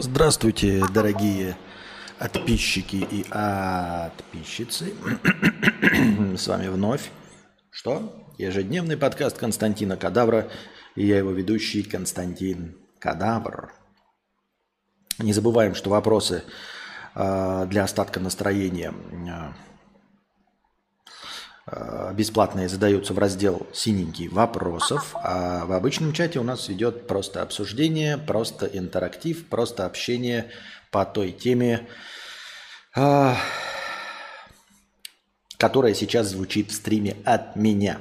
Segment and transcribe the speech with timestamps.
[0.00, 1.56] Здравствуйте, дорогие
[2.20, 4.94] подписчики и подписчицы.
[6.36, 7.10] С вами вновь
[7.72, 8.24] что?
[8.38, 10.48] Ежедневный подкаст Константина Кадавра
[10.94, 13.72] и я его ведущий Константин Кадавр.
[15.18, 16.44] Не забываем, что вопросы
[17.16, 19.52] э, для остатка настроения э,
[22.14, 28.16] бесплатные задаются в раздел «Синенький вопросов», а в обычном чате у нас идет просто обсуждение,
[28.16, 30.50] просто интерактив, просто общение
[30.90, 31.86] по той теме,
[32.96, 33.34] э,
[35.58, 38.00] которая сейчас звучит в стриме от меня.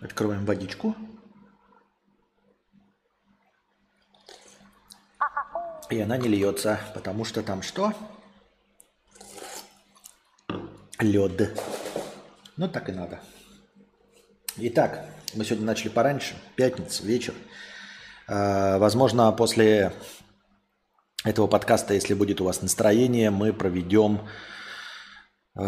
[0.00, 0.96] Открываем водичку.
[5.90, 7.94] И она не льется, потому что там что?
[10.98, 11.58] Лед.
[12.56, 13.20] Ну так и надо.
[14.58, 17.32] Итак, мы сегодня начали пораньше, пятница, вечер.
[18.26, 19.92] А, возможно, после
[21.24, 24.28] этого подкаста, если будет у вас настроение, мы проведем
[25.56, 25.60] э,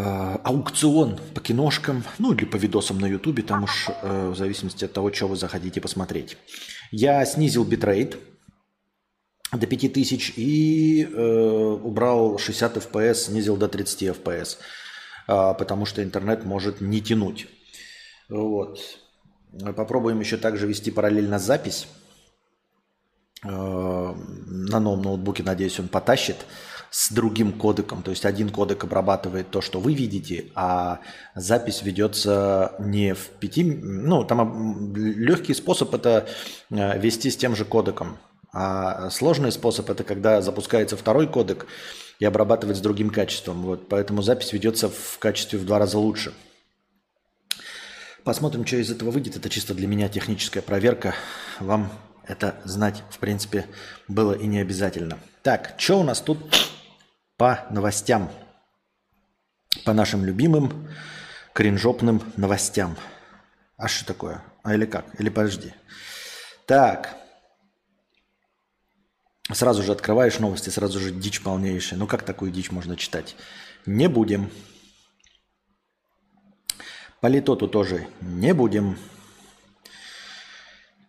[0.44, 4.92] аукцион по киношкам, ну или по видосам на ютубе, там уж э, в зависимости от
[4.92, 6.36] того, что вы захотите посмотреть.
[6.91, 8.18] Я снизил битрейт
[9.52, 14.58] до 5000 и э, убрал 60 FPS, снизил до 30 FPS,
[15.28, 17.48] э, потому что интернет может не тянуть.
[18.28, 18.78] Вот.
[19.76, 21.88] Попробуем еще также вести параллельно запись.
[23.42, 26.36] Э, на новом ноутбуке, надеюсь, он потащит
[26.90, 28.02] с другим кодеком.
[28.02, 31.00] То есть один кодек обрабатывает то, что вы видите, а
[31.34, 33.64] запись ведется не в пяти...
[33.64, 36.28] Ну, там легкий способ это
[36.70, 38.18] э, вести с тем же кодеком.
[38.52, 41.66] А сложный способ это когда запускается второй кодек
[42.18, 43.62] и обрабатывать с другим качеством.
[43.62, 46.34] Вот, поэтому запись ведется в качестве в два раза лучше.
[48.24, 49.36] Посмотрим, что из этого выйдет.
[49.36, 51.14] Это чисто для меня техническая проверка.
[51.58, 51.90] Вам
[52.26, 53.66] это знать, в принципе,
[54.08, 55.19] было и не обязательно.
[55.42, 56.38] Так, что у нас тут
[57.36, 58.30] по новостям?
[59.84, 60.88] По нашим любимым
[61.54, 62.96] кринжопным новостям.
[63.76, 64.42] А что такое?
[64.62, 65.06] А или как?
[65.19, 65.72] Или подожди.
[66.66, 67.16] Так,
[69.53, 71.99] Сразу же открываешь новости, сразу же дичь полнейшая.
[71.99, 73.37] Ну как такую дичь можно читать?
[73.87, 74.50] Не будем.
[77.21, 78.97] Политоту тоже не будем.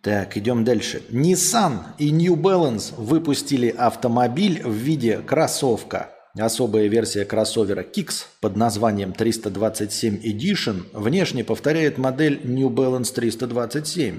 [0.02, 1.02] Так, идем дальше.
[1.10, 6.10] Nissan и New Balance выпустили автомобиль в виде кроссовка.
[6.36, 14.18] Особая версия кроссовера Kicks под названием 327 Edition внешне повторяет модель New Balance 327.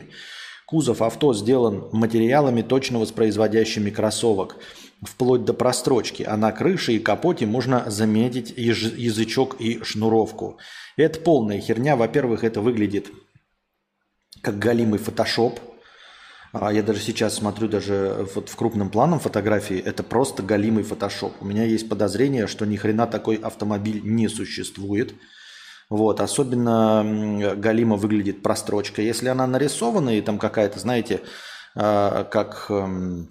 [0.65, 4.57] Кузов авто сделан материалами, точно воспроизводящими кроссовок,
[5.01, 10.57] вплоть до прострочки, а на крыше и капоте можно заметить язычок и шнуровку.
[10.95, 11.95] Это полная херня.
[11.95, 13.11] Во-первых, это выглядит
[14.41, 15.59] как галимый фотошоп.
[16.53, 21.33] А я даже сейчас смотрю даже вот в крупном планом фотографии, это просто галимый фотошоп.
[21.41, 25.15] У меня есть подозрение, что ни хрена такой автомобиль не существует.
[25.93, 27.05] Вот, особенно
[27.55, 29.03] Галима выглядит прострочка.
[29.03, 31.21] Если она нарисована и там какая-то, знаете,
[31.75, 33.29] а, как эм,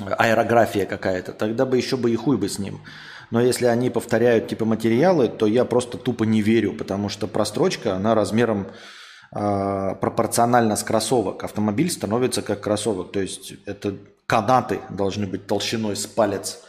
[0.00, 2.80] аэрография какая-то, тогда бы еще бы и хуй бы с ним.
[3.32, 7.96] Но если они повторяют типа материалы, то я просто тупо не верю, потому что прострочка,
[7.96, 8.68] она размером
[9.34, 11.42] э, пропорционально с кроссовок.
[11.42, 13.10] Автомобиль становится как кроссовок.
[13.10, 13.96] То есть это
[14.28, 16.60] канаты должны быть толщиной с палец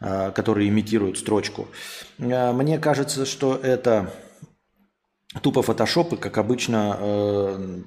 [0.00, 1.68] которые имитируют строчку.
[2.18, 4.12] Э, мне кажется, что это
[5.42, 7.80] тупо фотошопы, как обычно, э,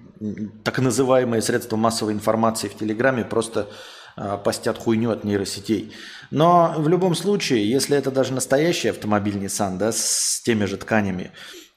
[0.63, 3.67] так называемые средства массовой информации в Телеграме просто
[4.43, 5.93] постят хуйню от нейросетей.
[6.31, 11.31] Но в любом случае, если это даже настоящий автомобиль Nissan, да, с теми же тканями,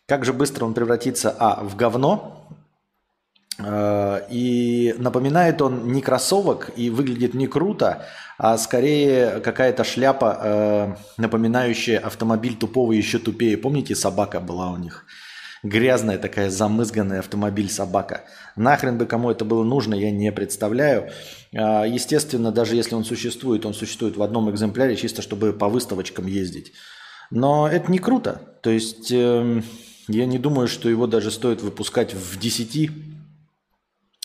[0.07, 2.49] как же быстро он превратится, а, в говно,
[3.61, 8.05] и напоминает он не кроссовок и выглядит не круто,
[8.37, 13.57] а скорее какая-то шляпа, э, напоминающая автомобиль тупого еще тупее.
[13.57, 15.05] Помните, собака была у них?
[15.63, 18.25] Грязная такая замызганная автомобиль собака.
[18.57, 21.11] Нахрен бы кому это было нужно, я не представляю.
[21.53, 26.27] Э, естественно, даже если он существует, он существует в одном экземпляре, чисто чтобы по выставочкам
[26.27, 26.73] ездить.
[27.31, 28.43] Но это не круто.
[28.63, 29.63] То есть э,
[30.09, 33.14] я не думаю, что его даже стоит выпускать в 10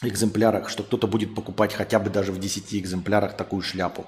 [0.01, 4.07] экземплярах, что кто-то будет покупать хотя бы даже в 10 экземплярах такую шляпу.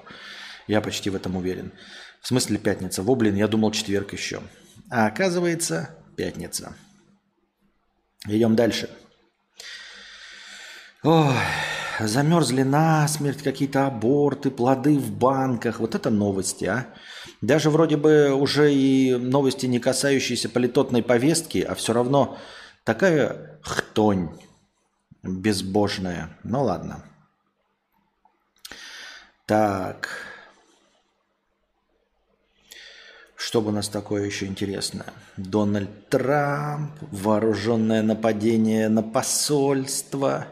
[0.66, 1.72] Я почти в этом уверен.
[2.20, 3.02] В смысле пятница?
[3.02, 4.40] Во, блин, я думал четверг еще.
[4.90, 6.76] А оказывается пятница.
[8.26, 8.88] Идем дальше.
[11.02, 11.34] Ой,
[11.98, 15.80] замерзли насмерть, какие-то аборты, плоды в банках.
[15.80, 16.86] Вот это новости, а.
[17.40, 22.38] Даже вроде бы уже и новости, не касающиеся политотной повестки, а все равно
[22.84, 24.30] такая хтонь
[25.22, 26.36] безбожное.
[26.42, 27.04] Ну ладно.
[29.46, 30.08] Так.
[33.36, 35.06] Что бы у нас такое еще интересное?
[35.36, 40.46] Дональд Трамп, вооруженное нападение на посольство.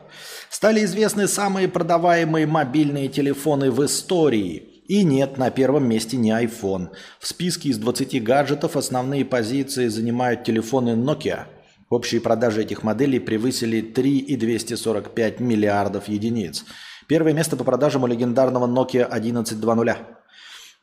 [0.51, 4.83] Стали известны самые продаваемые мобильные телефоны в истории.
[4.89, 6.89] И нет, на первом месте не iPhone.
[7.21, 11.47] В списке из 20 гаджетов основные позиции занимают телефоны Nokia.
[11.91, 16.65] Общие продажи этих моделей превысили 3,245 миллиардов единиц.
[17.07, 19.97] Первое место по продажам у легендарного Nokia 1120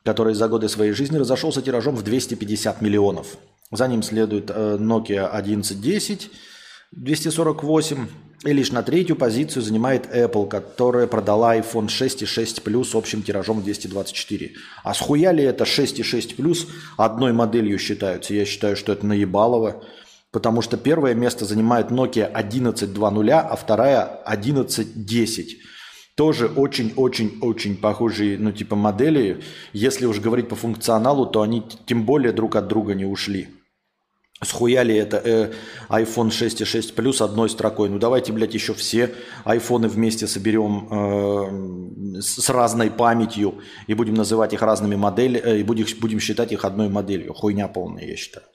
[0.04, 3.36] который за годы своей жизни разошелся тиражом в 250 миллионов.
[3.70, 6.30] За ним следует э, Nokia 1110,
[6.92, 8.06] 248,
[8.44, 13.22] и лишь на третью позицию занимает Apple, которая продала iPhone 6 и 6 Plus общим
[13.22, 14.52] тиражом 224.
[14.84, 18.32] А схуя ли это 6 и 6 Plus одной моделью считаются?
[18.32, 19.84] Я считаю, что это наебалово.
[20.30, 25.56] Потому что первое место занимает Nokia 1120, а вторая 1110
[26.18, 29.40] тоже очень-очень-очень похожие, ну, типа модели.
[29.72, 33.48] Если уж говорить по функционалу, то они тем более друг от друга не ушли.
[34.42, 35.52] Схуяли это э,
[35.88, 37.88] iPhone 6 и 6 Plus одной строкой.
[37.88, 39.14] Ну давайте, блядь, еще все
[39.44, 45.62] айфоны вместе соберем э, с разной памятью и будем называть их разными моделями, э, и
[45.64, 47.32] будем, будем считать их одной моделью.
[47.32, 48.46] Хуйня полная, я считаю.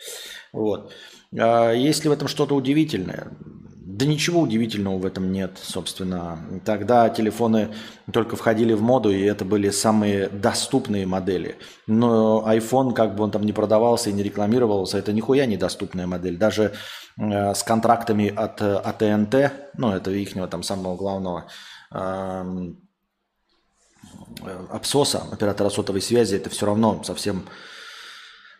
[0.54, 0.94] Вот.
[1.40, 3.28] А есть ли в этом что-то удивительное?
[3.94, 6.40] Да ничего удивительного в этом нет, собственно.
[6.66, 7.76] Тогда телефоны
[8.12, 11.58] только входили в моду, и это были самые доступные модели.
[11.86, 16.38] Но iPhone, как бы он там не продавался и не рекламировался, это нихуя недоступная модель.
[16.38, 16.74] Даже
[17.20, 19.36] э, с контрактами от АТНТ,
[19.78, 21.46] ну это ихнего там самого главного
[21.94, 22.74] э,
[24.72, 27.44] Апсоса, оператора сотовой связи, это все равно совсем,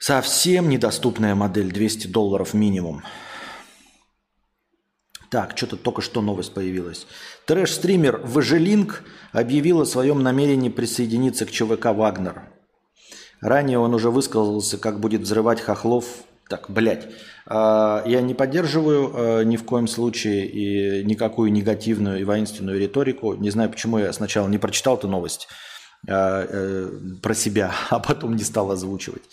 [0.04, 3.04] совсем недоступная модель, 200 долларов минимум.
[5.30, 7.08] Так, что-то только что новость появилась.
[7.46, 12.44] Трэш-стример Важелинг объявил о своем намерении присоединиться к ЧВК «Вагнер».
[13.40, 16.06] Ранее он уже высказался, как будет взрывать хохлов.
[16.50, 17.08] Так, блядь.
[17.48, 23.36] А, я не поддерживаю а, ни в коем случае и никакую негативную и воинственную риторику.
[23.36, 25.48] Не знаю, почему я сначала не прочитал эту новость
[26.10, 26.90] а, э,
[27.22, 29.24] про себя, а потом не стал озвучивать.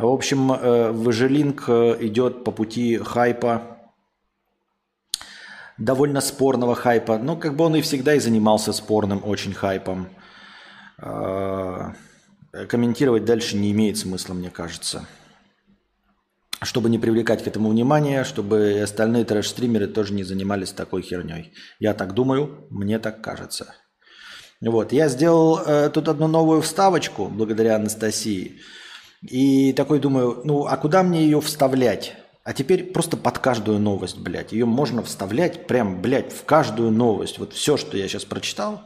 [0.00, 3.78] В общем, э, Важелинг э, идет по пути хайпа
[5.76, 7.18] довольно спорного хайпа.
[7.18, 10.08] Ну, как бы он и всегда и занимался спорным очень хайпом.
[10.98, 11.94] А,
[12.68, 15.04] комментировать дальше не имеет смысла, мне кажется.
[16.62, 21.52] Чтобы не привлекать к этому внимания, чтобы и остальные трэш-стримеры тоже не занимались такой херней.
[21.80, 23.74] Я так думаю, мне так кажется.
[24.60, 28.60] Вот, я сделал э, тут одну новую вставочку благодаря Анастасии.
[29.22, 32.16] И такой думаю, ну а куда мне ее вставлять?
[32.44, 34.52] А теперь просто под каждую новость, блядь.
[34.52, 37.38] Ее можно вставлять прям, блядь, в каждую новость.
[37.38, 38.82] Вот все, что я сейчас прочитал,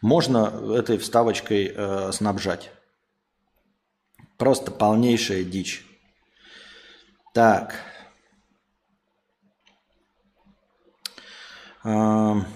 [0.00, 2.70] можно этой вставочкой э, снабжать.
[4.36, 5.86] Просто полнейшая дичь.
[7.32, 7.74] Так.
[11.84, 12.46] Эм.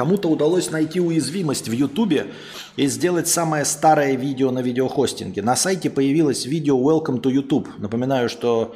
[0.00, 2.28] Кому-то удалось найти уязвимость в Ютубе
[2.76, 5.42] и сделать самое старое видео на видеохостинге.
[5.42, 7.68] На сайте появилось видео Welcome to YouTube.
[7.76, 8.74] Напоминаю, что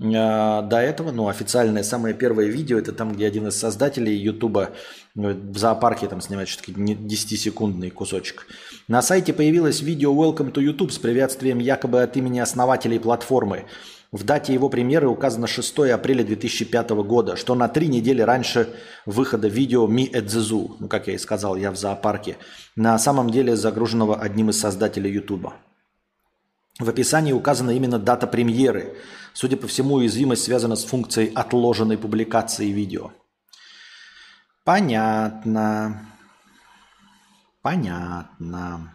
[0.00, 4.70] до этого, ну, официальное самое первое видео, это там, где один из создателей Ютуба
[5.14, 8.48] э, в зоопарке там снимает что-то 10-секундный кусочек.
[8.88, 13.66] На сайте появилось видео Welcome to YouTube с приветствием якобы от имени основателей платформы.
[14.10, 18.68] В дате его премьеры указано 6 апреля 2005 года, что на три недели раньше
[19.06, 22.36] выхода видео «Ми Эдзезу», ну, как я и сказал, я в зоопарке,
[22.74, 25.54] на самом деле загруженного одним из создателей Ютуба.
[26.80, 28.96] В описании указана именно дата премьеры.
[29.32, 33.12] Судя по всему, уязвимость связана с функцией отложенной публикации видео.
[34.64, 36.10] Понятно.
[37.62, 38.94] Понятно.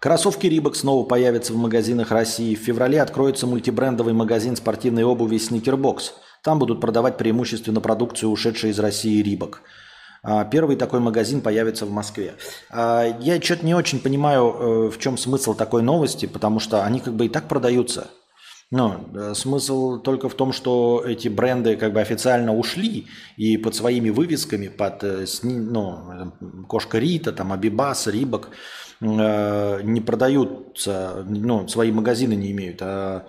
[0.00, 2.54] Кроссовки Рибок снова появятся в магазинах России.
[2.54, 6.12] В феврале откроется мультибрендовый магазин спортивной обуви Sneakerbox.
[6.42, 9.62] Там будут продавать преимущественно продукцию, ушедшую из России Рибок.
[10.24, 12.34] А, первый такой магазин появится в Москве.
[12.70, 17.00] А, я что-то не очень понимаю, э, в чем смысл такой новости, потому что они
[17.00, 18.08] как бы и так продаются.
[18.70, 23.74] Но э, смысл только в том, что эти бренды как бы официально ушли и под
[23.74, 26.32] своими вывесками, под э, ну,
[26.68, 28.48] Кошка Рита, там Абибас, Рибок–
[29.00, 33.26] не продаются, ну, свои магазины не имеют, а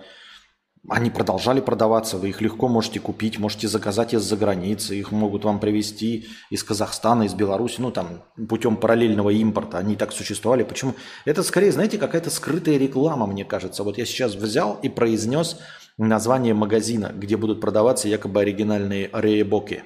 [0.88, 5.58] они продолжали продаваться, вы их легко можете купить, можете заказать из-за границы, их могут вам
[5.58, 10.62] привезти из Казахстана, из Беларуси, ну там путем параллельного импорта, они так существовали.
[10.62, 10.94] Почему?
[11.24, 13.82] Это скорее, знаете, какая-то скрытая реклама, мне кажется.
[13.82, 15.58] Вот я сейчас взял и произнес
[15.98, 19.82] название магазина, где будут продаваться якобы оригинальные рейбоки.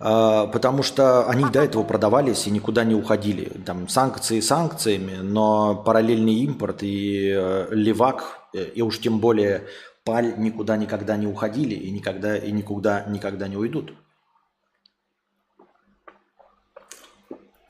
[0.00, 3.52] А, потому что они до этого продавались и никуда не уходили.
[3.66, 9.66] Там санкции санкциями, но параллельный импорт и э, левак, и уж тем более
[10.04, 13.94] паль никуда никогда не уходили и никогда и никуда никогда не уйдут.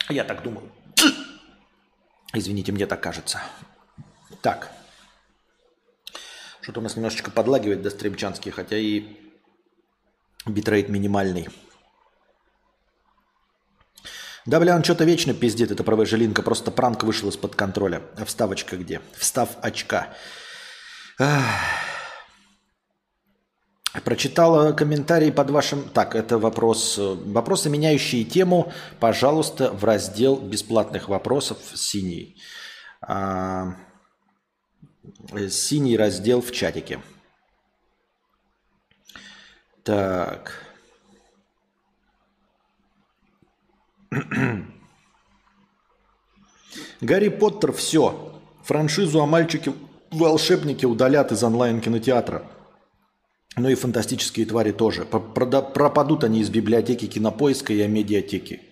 [0.09, 0.71] Я так думаю.
[2.33, 3.41] Извините, мне так кажется.
[4.43, 4.71] Так.
[6.61, 9.17] Что-то у нас немножечко подлагивает до стримчанский, хотя и
[10.47, 11.49] битрейт минимальный.
[14.47, 18.03] Да, бля, он что-то вечно пиздит, это правая жилинка, просто пранк вышел из-под контроля.
[18.17, 19.01] А вставочка где?
[19.17, 20.15] Встав очка.
[24.05, 25.89] Прочитала комментарий под вашим...
[25.91, 26.97] Так, это вопрос...
[26.99, 32.41] Вопросы, меняющие тему, пожалуйста, в раздел бесплатных вопросов синий.
[33.03, 33.77] А...
[35.51, 37.03] Синий раздел в чатике.
[39.83, 40.65] Так.
[47.01, 48.41] Гарри Поттер, все.
[48.63, 49.27] Франшизу о
[50.11, 52.43] мальчике-волшебнике удалят из онлайн-кинотеатра.
[53.57, 55.05] Ну и фантастические твари тоже.
[55.05, 58.63] Пропадут они из библиотеки кинопоиска и медиатеки.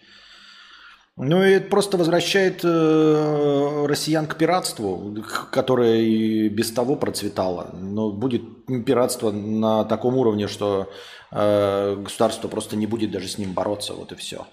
[1.21, 5.17] Ну и это просто возвращает э, россиян к пиратству,
[5.51, 7.71] которое и без того процветало.
[7.73, 8.43] Но будет
[8.87, 10.89] пиратство на таком уровне, что
[11.33, 13.95] э, государство просто не будет даже с ним бороться.
[13.95, 14.47] Вот и все.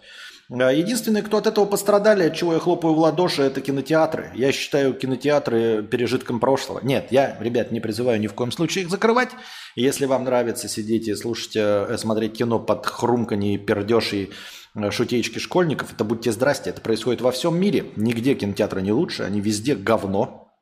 [0.49, 4.31] Единственные, кто от этого пострадали, от чего я хлопаю в ладоши, это кинотеатры.
[4.35, 6.81] Я считаю кинотеатры пережитком прошлого.
[6.83, 9.31] Нет, я, ребят, не призываю ни в коем случае их закрывать.
[9.75, 14.29] Если вам нравится сидеть и слушать, э, смотреть кино под хрумканье, пердеж и
[14.75, 16.69] э, шутеечки школьников, это будьте здрасте.
[16.69, 17.85] Это происходит во всем мире.
[17.95, 20.53] Нигде кинотеатры не лучше, они везде говно.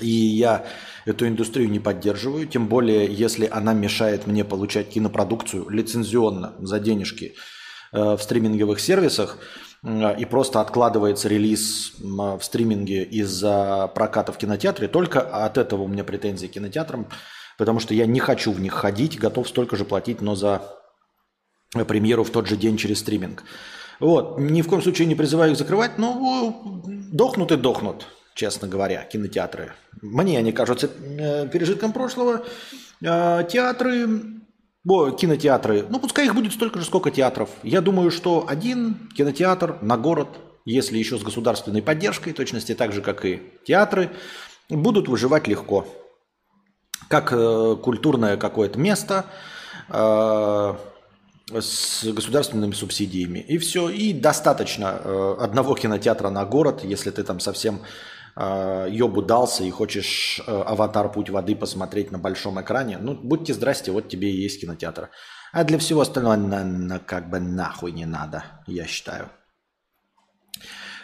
[0.00, 0.64] И я
[1.04, 7.34] эту индустрию не поддерживаю, тем более, если она мешает мне получать кинопродукцию лицензионно за денежки–
[7.92, 9.38] в стриминговых сервисах
[9.84, 15.88] э, и просто откладывается релиз в стриминге из-за проката в кинотеатре, только от этого у
[15.88, 17.06] меня претензии к кинотеатрам,
[17.58, 20.62] потому что я не хочу в них ходить, готов столько же платить, но за
[21.86, 23.44] премьеру в тот же день через стриминг.
[24.00, 24.38] Вот.
[24.38, 29.72] Ни в коем случае не призываю их закрывать, но дохнут и дохнут, честно говоря, кинотеатры.
[30.00, 32.44] Мне они кажутся э, пережитком прошлого.
[33.00, 34.41] Театры
[34.84, 37.50] Бо, кинотеатры, ну пускай их будет столько же, сколько театров.
[37.62, 40.28] Я думаю, что один кинотеатр на город,
[40.64, 44.10] если еще с государственной поддержкой, точности так же, как и театры,
[44.68, 45.86] будут выживать легко.
[47.08, 49.26] Как э, культурное какое-то место
[49.88, 50.74] э,
[51.60, 53.38] с государственными субсидиями.
[53.38, 53.88] И все.
[53.88, 57.82] И достаточно э, одного кинотеатра на город, если ты там совсем
[58.36, 61.10] э, ёбу дался и хочешь э, «Аватар.
[61.12, 65.10] Путь воды» посмотреть на большом экране, ну, будьте здрасте, вот тебе и есть кинотеатр.
[65.52, 69.28] А для всего остального на, на, как бы нахуй не надо, я считаю.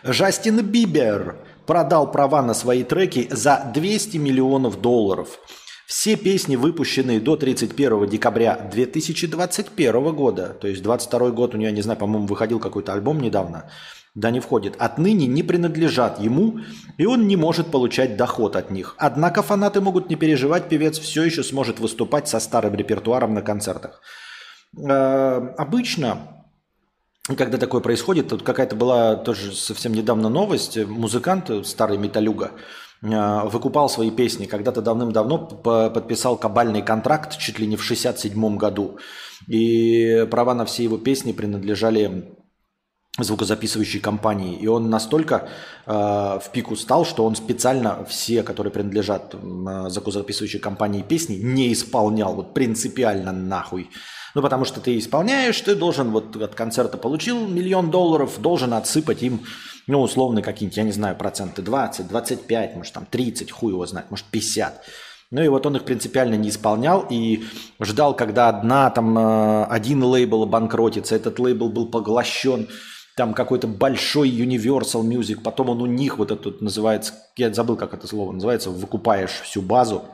[0.05, 5.39] Жастин Бибер продал права на свои треки за 200 миллионов долларов.
[5.87, 11.81] Все песни, выпущенные до 31 декабря 2021 года, то есть 22 год у нее, не
[11.81, 13.71] знаю, по-моему, выходил какой-то альбом недавно,
[14.19, 16.59] да не входит, отныне не принадлежат ему,
[16.97, 18.97] и он не может получать доход от них.
[18.99, 24.01] Однако фанаты могут не переживать, певец все еще сможет выступать со старым репертуаром на концертах.
[24.77, 26.45] Э, обычно,
[27.37, 32.51] когда такое происходит, тут какая-то была тоже совсем недавно новость, музыкант, старый металюга,
[33.03, 34.47] э, выкупал свои песни.
[34.47, 35.39] Когда-то давным-давно
[35.95, 38.99] подписал кабальный контракт чуть ли не в 67 году.
[39.47, 42.37] И права на все его песни принадлежали
[43.25, 44.57] звукозаписывающей компании.
[44.57, 45.49] И он настолько
[45.87, 51.73] э, в пику стал, что он специально все, которые принадлежат э, звукозаписывающей компании песни, не
[51.73, 52.35] исполнял.
[52.35, 53.91] Вот принципиально нахуй.
[54.35, 59.23] Ну, потому что ты исполняешь, ты должен вот от концерта получил миллион долларов, должен отсыпать
[59.23, 59.41] им,
[59.87, 64.11] ну, условно, какие-нибудь, я не знаю, проценты 20, 25, может, там 30, хуй его знает,
[64.11, 64.83] может, 50.
[65.31, 67.45] Ну и вот он их принципиально не исполнял и
[67.81, 72.69] ждал, когда одна, там, э, один лейбл обанкротится, этот лейбл был поглощен
[73.19, 77.93] там какой-то большой Universal Music, потом он у них вот этот называется, я забыл, как
[77.93, 80.05] это слово называется, выкупаешь всю базу,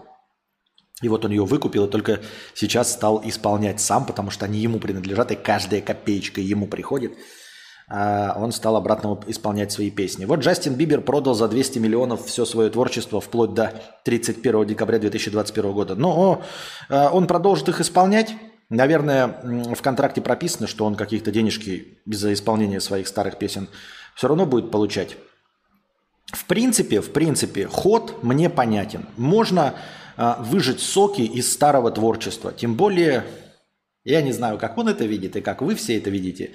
[1.02, 2.20] и вот он ее выкупил, и только
[2.54, 7.12] сейчас стал исполнять сам, потому что они ему принадлежат, и каждая копеечка ему приходит.
[7.90, 10.24] А он стал обратно исполнять свои песни.
[10.24, 15.72] Вот Джастин Бибер продал за 200 миллионов все свое творчество вплоть до 31 декабря 2021
[15.72, 15.94] года.
[15.94, 16.42] Но
[16.88, 18.34] а, он продолжит их исполнять,
[18.74, 19.28] Наверное,
[19.74, 23.68] в контракте прописано, что он каких-то денежки из-за исполнения своих старых песен
[24.16, 25.16] все равно будет получать.
[26.32, 29.06] в принципе, в принципе, ход мне понятен.
[29.16, 29.74] Можно
[30.16, 32.52] э, выжать соки из старого творчества.
[32.52, 33.24] Тем более,
[34.04, 36.50] я не знаю, как он это видит и как вы все это видите.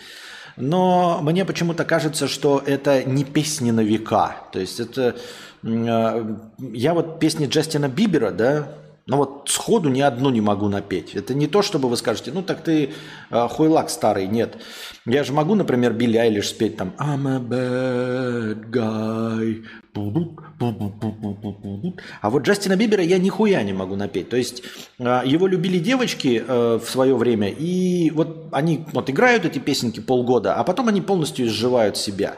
[0.58, 4.36] Но мне почему-то кажется, что это не песни на века.
[4.52, 5.16] То есть это...
[5.64, 8.79] Э, я вот песни Джастина Бибера, да,
[9.10, 11.16] ну вот сходу ни одну не могу напеть.
[11.16, 12.92] Это не то, чтобы вы скажете, ну так ты
[13.32, 14.28] э, хуйлак старый.
[14.28, 14.58] Нет.
[15.06, 19.64] Я же могу, например, Билли Айлиш спеть там I'm a bad guy.
[22.22, 24.30] А вот Джастина Бибера я нихуя не могу напеть.
[24.30, 24.62] То есть
[25.00, 30.00] э, его любили девочки э, в свое время, и вот они вот играют эти песенки
[30.00, 32.38] полгода, а потом они полностью изживают себя.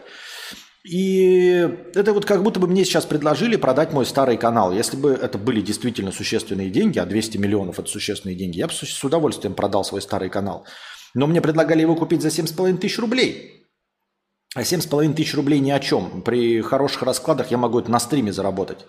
[0.83, 4.71] И это вот как будто бы мне сейчас предложили продать мой старый канал.
[4.71, 8.73] Если бы это были действительно существенные деньги, а 200 миллионов это существенные деньги, я бы
[8.73, 10.65] с удовольствием продал свой старый канал.
[11.13, 13.67] Но мне предлагали его купить за 7,5 тысяч рублей.
[14.55, 16.23] А 7,5 тысяч рублей ни о чем.
[16.23, 18.85] При хороших раскладах я могу это на стриме заработать.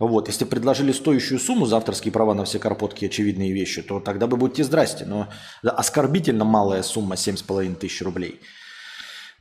[0.00, 4.00] Вот, если предложили стоящую сумму за авторские права на все карпотки и очевидные вещи, то
[4.00, 5.04] тогда бы будьте здрасте.
[5.04, 5.28] Но
[5.62, 8.40] оскорбительно малая сумма 7,5 тысяч рублей.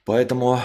[0.06, 0.60] Поэтому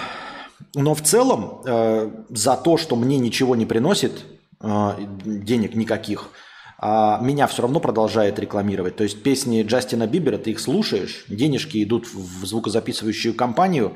[0.75, 4.25] но в целом э, за то, что мне ничего не приносит,
[4.60, 4.90] э,
[5.25, 6.30] денег никаких,
[6.78, 8.96] а меня все равно продолжает рекламировать.
[8.96, 13.94] То есть песни Джастина Бибера, ты их слушаешь, денежки идут в звукозаписывающую компанию.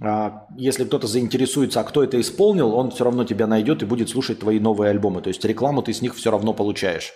[0.00, 4.10] А если кто-то заинтересуется, а кто это исполнил, он все равно тебя найдет и будет
[4.10, 5.22] слушать твои новые альбомы.
[5.22, 7.12] То есть рекламу ты с них все равно получаешь.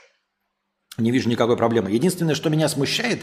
[0.98, 1.90] Не вижу никакой проблемы.
[1.90, 3.20] Единственное, что меня смущает,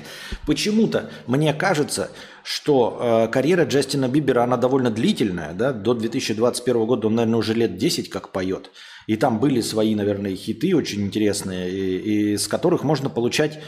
[0.47, 2.09] почему-то мне кажется,
[2.43, 7.53] что э, карьера Джастина Бибера, она довольно длительная, да, до 2021 года он, наверное, уже
[7.53, 8.71] лет 10 как поет.
[9.05, 13.59] И там были свои, наверное, хиты очень интересные, и, и с которых можно получать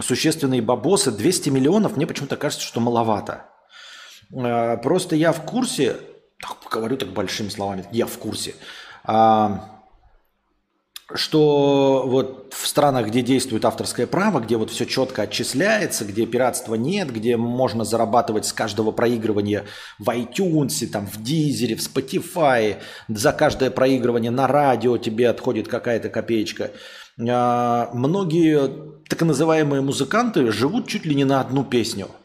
[0.00, 1.10] существенные бабосы.
[1.10, 3.46] 200 миллионов, мне почему-то кажется, что маловато.
[4.32, 5.96] Э, просто я в курсе,
[6.40, 8.54] так, говорю так большими словами, я в курсе,
[9.04, 9.48] э,
[11.14, 16.74] что вот в странах, где действует авторское право, где вот все четко отчисляется, где пиратства
[16.74, 19.64] нет, где можно зарабатывать с каждого проигрывания
[19.98, 22.76] в iTunes, там, в Дизеле, в Spotify,
[23.08, 26.72] за каждое проигрывание на радио тебе отходит какая-то копеечка.
[27.18, 28.70] А, многие
[29.08, 32.08] так называемые музыканты живут чуть ли не на одну песню–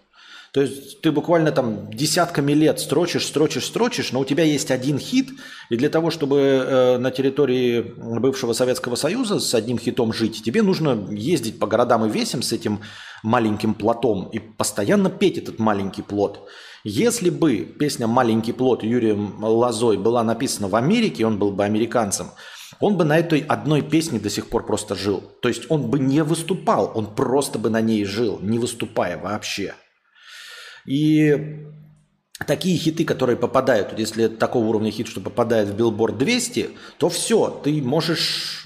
[0.54, 5.00] то есть ты буквально там десятками лет строчишь, строчишь, строчишь, но у тебя есть один
[5.00, 5.32] хит,
[5.72, 10.62] и для того, чтобы э, на территории бывшего Советского Союза с одним хитом жить, тебе
[10.62, 12.82] нужно ездить по городам и весям с этим
[13.24, 16.48] маленьким плотом и постоянно петь этот маленький плод.
[16.84, 22.28] Если бы песня «Маленький плод» Юрием Лозой была написана в Америке, он был бы американцем,
[22.80, 25.24] он бы на этой одной песне до сих пор просто жил.
[25.42, 29.74] То есть он бы не выступал, он просто бы на ней жил, не выступая вообще.
[30.86, 31.66] И
[32.46, 37.50] такие хиты, которые попадают, если такого уровня хит, что попадает в Billboard 200, то все,
[37.64, 38.64] ты можешь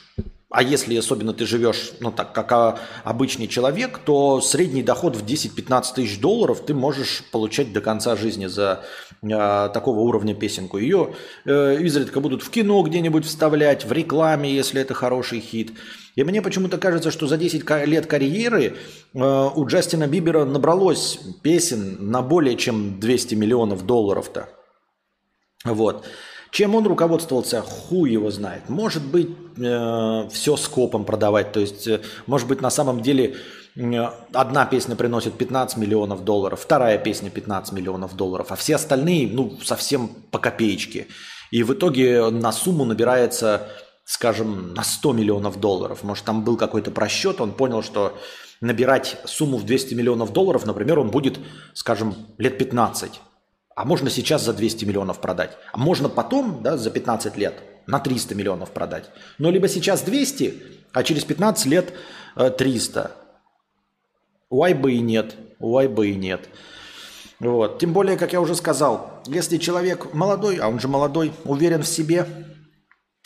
[0.49, 5.25] а если особенно ты живешь, ну так, как а, обычный человек, то средний доход в
[5.25, 8.83] 10-15 тысяч долларов ты можешь получать до конца жизни за
[9.21, 9.27] э,
[9.73, 10.77] такого уровня песенку.
[10.77, 15.73] Ее э, изредка будут в кино где-нибудь вставлять, в рекламе, если это хороший хит.
[16.17, 18.75] И мне почему-то кажется, что за 10 лет карьеры
[19.13, 24.49] э, у Джастина Бибера набралось песен на более чем 200 миллионов долларов-то.
[25.63, 26.05] Вот.
[26.49, 28.67] Чем он руководствовался, хуй его знает.
[28.67, 31.51] Может быть, э, все скопом продавать.
[31.51, 33.35] То есть, э, может быть, на самом деле
[33.75, 39.29] э, одна песня приносит 15 миллионов долларов, вторая песня 15 миллионов долларов, а все остальные,
[39.31, 41.05] ну, совсем по копеечке.
[41.51, 43.69] И в итоге на сумму набирается
[44.07, 46.01] скажем, на 100 миллионов долларов.
[46.01, 48.17] Может, там был какой-то просчет, он понял, что
[48.61, 51.37] набирать сумму в 200 миллионов долларов, например, он будет,
[51.73, 53.19] скажем, лет 15.
[53.75, 55.57] А можно сейчас за 200 миллионов продать.
[55.73, 59.09] А можно потом, да, за 15 лет на 300 миллионов продать.
[59.39, 61.93] Но либо сейчас 200, а через 15 лет
[62.57, 63.11] 300.
[64.49, 65.35] Уай бы и нет.
[65.59, 66.47] Уай бы и нет.
[67.41, 67.77] Вот.
[67.79, 71.87] Тем более, как я уже сказал, если человек молодой, а он же молодой, уверен в
[71.87, 72.25] себе,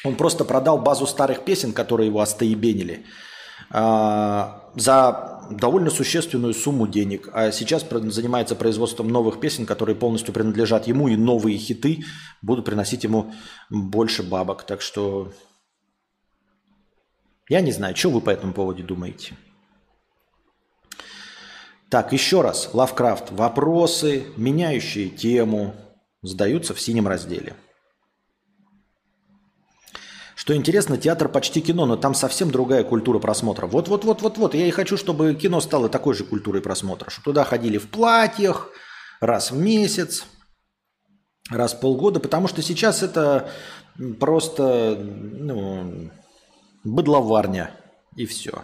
[0.04, 3.06] он просто продал базу старых песен, которые его остоебенили,
[3.70, 7.30] а, за довольно существенную сумму денег.
[7.34, 12.04] А сейчас занимается производством новых песен, которые полностью принадлежат ему, и новые хиты
[12.42, 13.34] будут приносить ему
[13.70, 14.64] больше бабок.
[14.64, 15.32] Так что
[17.50, 19.36] я не знаю, что вы по этому поводу думаете.
[21.90, 23.32] Так, еще раз, Лавкрафт.
[23.32, 25.76] Вопросы, меняющие тему,
[26.22, 27.54] сдаются в синем разделе.
[30.42, 33.68] Что интересно, театр почти кино, но там совсем другая культура просмотра.
[33.68, 34.56] Вот-вот-вот-вот-вот.
[34.56, 37.12] Я и хочу, чтобы кино стало такой же культурой просмотра.
[37.12, 38.70] Чтобы туда ходили в платьях
[39.20, 40.26] раз в месяц,
[41.52, 42.20] раз в полгода.
[42.20, 43.52] Потому что сейчас это
[44.20, 46.10] Просто, ну,
[46.84, 47.70] быдловарня
[48.16, 48.64] и все.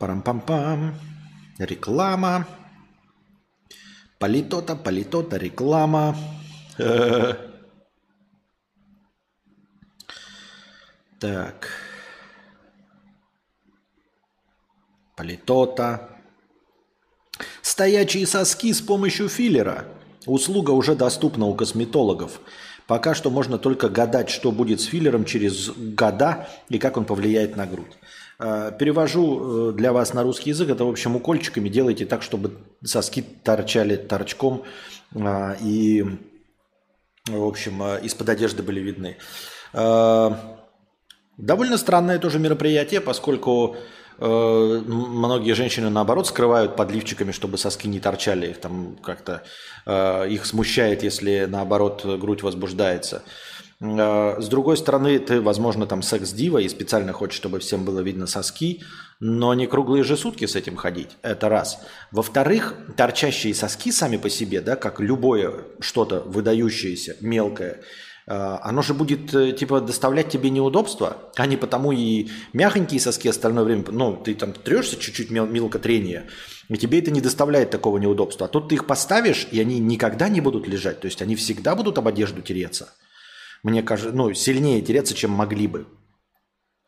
[0.00, 0.94] Парам-пам-пам.
[1.58, 2.46] Реклама.
[4.18, 6.16] Политота, политота, реклама.
[11.20, 11.68] Так.
[15.16, 16.08] Политота.
[17.60, 19.84] Стоячие соски с помощью филлера.
[20.24, 22.40] Услуга уже доступна у косметологов.
[22.90, 27.54] Пока что можно только гадать, что будет с филлером через года и как он повлияет
[27.54, 27.92] на грудь.
[28.40, 30.70] Э, перевожу э, для вас на русский язык.
[30.70, 34.64] Это, в общем, укольчиками делайте так, чтобы соски торчали торчком
[35.14, 36.04] э, и,
[37.28, 39.18] в общем, из-под одежды были видны.
[39.72, 43.76] Довольно странное тоже мероприятие, поскольку
[44.20, 48.48] многие женщины, наоборот, скрывают подливчиками, чтобы соски не торчали.
[48.48, 49.42] Их там как-то
[49.86, 53.22] их смущает, если, наоборот, грудь возбуждается.
[53.82, 58.26] А, с другой стороны, ты, возможно, там секс-дива и специально хочешь, чтобы всем было видно
[58.26, 58.82] соски,
[59.20, 61.16] но не круглые же сутки с этим ходить.
[61.22, 61.80] Это раз.
[62.10, 67.80] Во-вторых, торчащие соски сами по себе, да, как любое что-то выдающееся, мелкое,
[68.62, 73.64] оно же будет э, типа доставлять тебе неудобства, а не потому и мягонькие соски остальное
[73.64, 76.28] время, ну, ты там трешься чуть-чуть мел- мелко трение,
[76.68, 78.46] и тебе это не доставляет такого неудобства.
[78.46, 81.74] А тут ты их поставишь, и они никогда не будут лежать, то есть они всегда
[81.74, 82.90] будут об одежду тереться
[83.62, 85.86] мне кажется, ну, сильнее тереться, чем могли бы.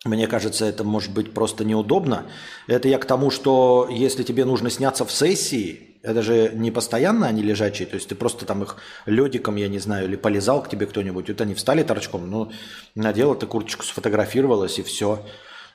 [0.04, 2.26] Мне кажется, это может быть просто неудобно.
[2.66, 7.28] Это я к тому, что если тебе нужно сняться в сессии, это же не постоянно
[7.28, 10.68] они лежачие, то есть ты просто там их ледиком, я не знаю, или полезал к
[10.68, 12.50] тебе кто-нибудь, вот они встали торчком, ну,
[12.96, 15.24] надела ты курточку, сфотографировалась и все.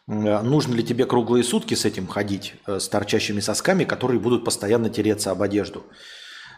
[0.08, 4.90] Нужно ли тебе круглые сутки с этим ходить, э, с торчащими сосками, которые будут постоянно
[4.90, 5.84] тереться об одежду?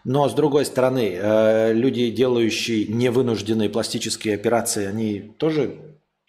[0.03, 5.79] Но с другой стороны, э, люди, делающие невынужденные пластические операции, они тоже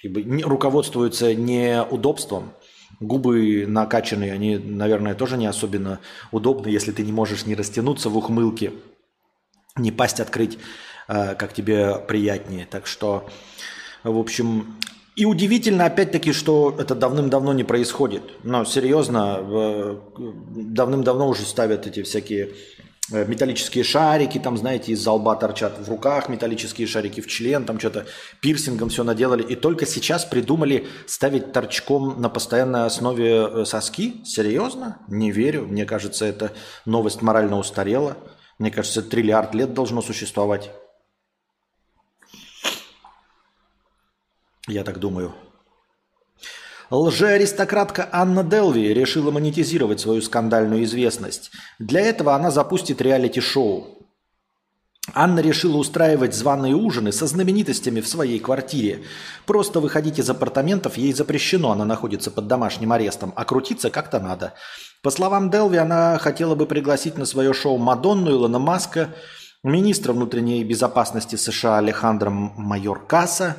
[0.03, 2.53] как бы, не, руководствуются не удобством.
[3.01, 6.01] Губы накачанные, они, наверное, тоже не особенно
[6.33, 8.73] удобны, если ты не можешь не растянуться в ухмылке,
[9.77, 10.59] не пасть открыть,
[11.09, 12.67] э, как тебе приятнее.
[12.71, 13.29] Так что,
[14.05, 14.77] в общем,
[15.17, 18.23] и удивительно, опять-таки, что это давным-давно не происходит.
[18.43, 22.55] Но серьезно, давным-давно уже ставят эти всякие
[23.11, 28.07] металлические шарики, там, знаете, из лба торчат в руках, металлические шарики в член, там что-то
[28.41, 29.43] пирсингом все наделали.
[29.43, 34.23] И только сейчас придумали ставить торчком на постоянной основе э, соски?
[34.25, 34.99] Серьезно?
[35.09, 35.67] Не верю.
[35.67, 36.53] Мне кажется, это
[36.87, 38.17] новость морально устарела.
[38.59, 40.71] Мне кажется, триллиард лет должно существовать.
[44.69, 45.35] Я так думаю.
[46.91, 51.53] Лжеаристократка Анна Делви решила монетизировать свою скандальную известность.
[51.79, 53.97] Для этого она запустит реалити-шоу.
[55.15, 59.03] Анна решила устраивать званые ужины со знаменитостями в своей квартире.
[59.47, 64.55] Просто выходить из апартаментов ей запрещено, она находится под домашним арестом, а крутиться как-то надо.
[65.03, 69.15] По словам Делви, она хотела бы пригласить на свое шоу Мадонну, Илона Маска,
[69.63, 73.57] министра внутренней безопасности США Алехандро Майоркаса,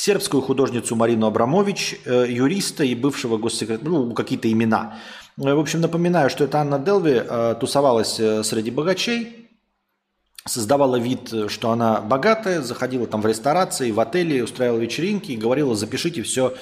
[0.00, 4.98] сербскую художницу Марину Абрамович, э, юриста и бывшего госсекретаря, ну, какие-то имена.
[5.36, 9.50] Э, в общем, напоминаю, что это Анна Делви э, тусовалась среди богачей,
[10.46, 15.76] создавала вид, что она богатая, заходила там в ресторации, в отели, устраивала вечеринки и говорила,
[15.76, 16.54] запишите все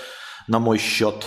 [0.48, 1.24] на мой счет.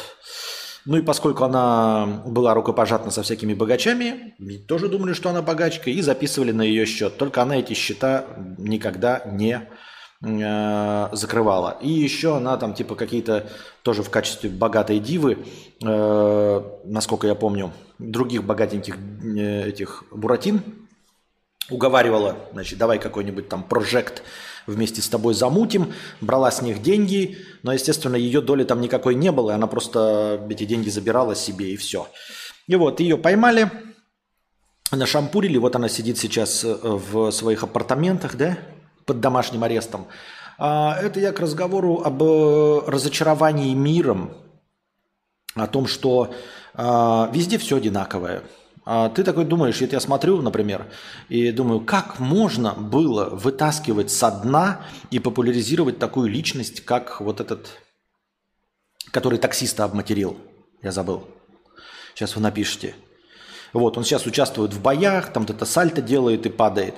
[0.83, 4.35] Ну и поскольку она была рукопожатна со всякими богачами,
[4.67, 7.17] тоже думали, что она богачка, и записывали на ее счет.
[7.17, 8.25] Только она эти счета
[8.57, 9.69] никогда не
[10.21, 11.77] закрывала.
[11.81, 13.49] И еще она там типа какие-то
[13.81, 15.39] тоже в качестве богатой дивы,
[15.83, 20.61] э, насколько я помню, других богатеньких э, этих буратин
[21.71, 24.21] уговаривала, значит, давай какой-нибудь там прожект
[24.67, 29.31] вместе с тобой замутим, брала с них деньги, но, естественно, ее доли там никакой не
[29.31, 32.07] было, и она просто эти деньги забирала себе и все.
[32.67, 33.71] И вот ее поймали,
[34.91, 38.59] нашампурили, вот она сидит сейчас в своих апартаментах, да,
[39.05, 40.07] под домашним арестом.
[40.57, 44.31] А, это я к разговору об э, разочаровании миром,
[45.55, 46.33] о том, что
[46.73, 48.43] а, везде все одинаковое.
[48.83, 50.87] А ты такой думаешь, это я смотрю, например,
[51.29, 57.77] и думаю, как можно было вытаскивать со дна и популяризировать такую личность, как вот этот,
[59.11, 60.37] который таксиста обматерил.
[60.81, 61.27] Я забыл.
[62.15, 62.95] Сейчас вы напишите.
[63.73, 66.95] Вот, он сейчас участвует в боях, там это сальто делает и падает.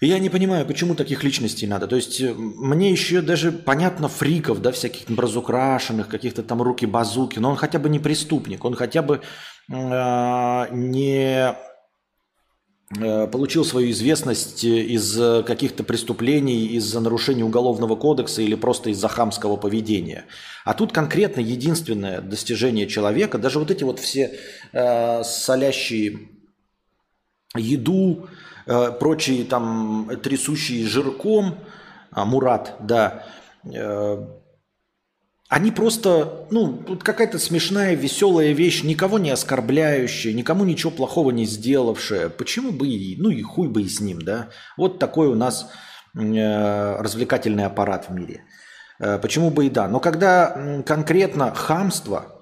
[0.00, 1.86] И я не понимаю, почему таких личностей надо.
[1.86, 7.50] То есть э, мне еще даже понятно фриков, да, всяких разукрашенных, каких-то там руки-базуки, но
[7.50, 9.20] он хотя бы не преступник, он хотя бы
[9.70, 11.56] э, не
[12.94, 19.56] Э, получил свою известность из каких-то преступлений, из-за нарушения уголовного кодекса или просто из-за хамского
[19.56, 20.26] поведения.
[20.64, 24.38] А тут конкретно единственное достижение человека, даже вот эти вот все
[24.72, 26.28] э, солящие
[27.56, 28.28] еду,
[28.66, 31.58] э, прочие там трясущие жирком,
[32.10, 33.24] а, Мурат, да,
[33.64, 34.26] э,
[35.48, 42.30] они просто, ну, какая-то смешная, веселая вещь, никого не оскорбляющая, никому ничего плохого не сделавшая.
[42.30, 44.48] Почему бы и, ну и хуй бы и с ним, да?
[44.76, 45.70] Вот такой у нас
[46.16, 48.42] э, развлекательный аппарат в мире.
[48.98, 49.86] Э, почему бы и да?
[49.86, 52.35] Но когда конкретно хамство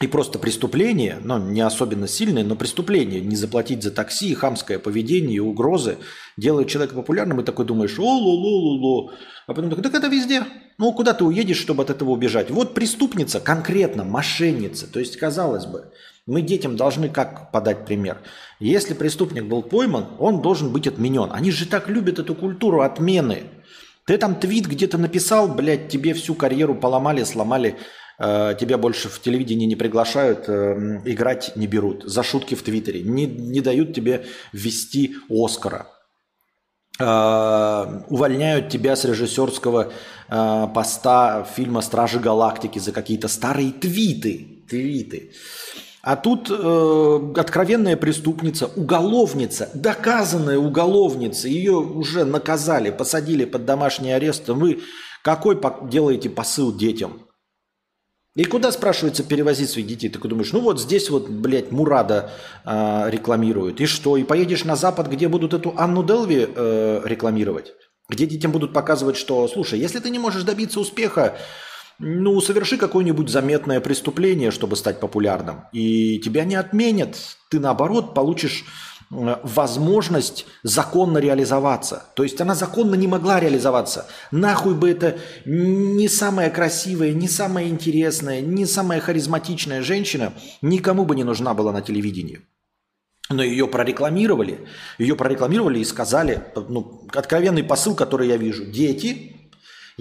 [0.00, 5.36] и просто преступление, ну, не особенно сильное, но преступление, не заплатить за такси, хамское поведение
[5.36, 5.98] и угрозы
[6.38, 9.12] делают человека популярным, и такой думаешь, о ло ло ло ло
[9.46, 10.44] а потом такой, так это везде.
[10.78, 12.50] Ну, куда ты уедешь, чтобы от этого убежать?
[12.50, 14.86] Вот преступница, конкретно, мошенница.
[14.86, 15.90] То есть, казалось бы,
[16.24, 18.18] мы детям должны как подать пример?
[18.60, 21.30] Если преступник был пойман, он должен быть отменен.
[21.32, 23.42] Они же так любят эту культуру отмены.
[24.06, 27.76] Ты там твит где-то написал, блядь, тебе всю карьеру поломали, сломали,
[28.58, 33.26] тебя больше в телевидении не приглашают, э, играть не берут за шутки в Твиттере, не,
[33.26, 35.86] не дают тебе ввести Оскара.
[36.98, 39.90] Э, увольняют тебя с режиссерского
[40.28, 44.64] э, поста фильма «Стражи Галактики» за какие-то старые твиты.
[44.68, 45.32] твиты.
[46.02, 54.48] А тут э, откровенная преступница, уголовница, доказанная уголовница, ее уже наказали, посадили под домашний арест.
[54.48, 54.80] Вы
[55.22, 57.29] какой делаете посыл детям?
[58.40, 60.08] И куда, спрашивается, перевозить своих детей?
[60.08, 62.30] Ты думаешь, ну вот здесь вот, блядь, Мурада
[62.64, 63.82] э, рекламируют.
[63.82, 64.16] И что?
[64.16, 67.74] И поедешь на Запад, где будут эту Анну Делви э, рекламировать?
[68.08, 71.36] Где детям будут показывать, что, слушай, если ты не можешь добиться успеха,
[71.98, 75.64] ну, соверши какое-нибудь заметное преступление, чтобы стать популярным.
[75.74, 77.18] И тебя не отменят.
[77.50, 78.64] Ты, наоборот, получишь
[79.10, 82.04] возможность законно реализоваться.
[82.14, 84.06] То есть она законно не могла реализоваться.
[84.30, 91.16] Нахуй бы это не самая красивая, не самая интересная, не самая харизматичная женщина никому бы
[91.16, 92.40] не нужна была на телевидении.
[93.30, 94.66] Но ее прорекламировали,
[94.98, 98.64] ее прорекламировали и сказали, ну, откровенный посыл, который я вижу.
[98.66, 99.39] Дети,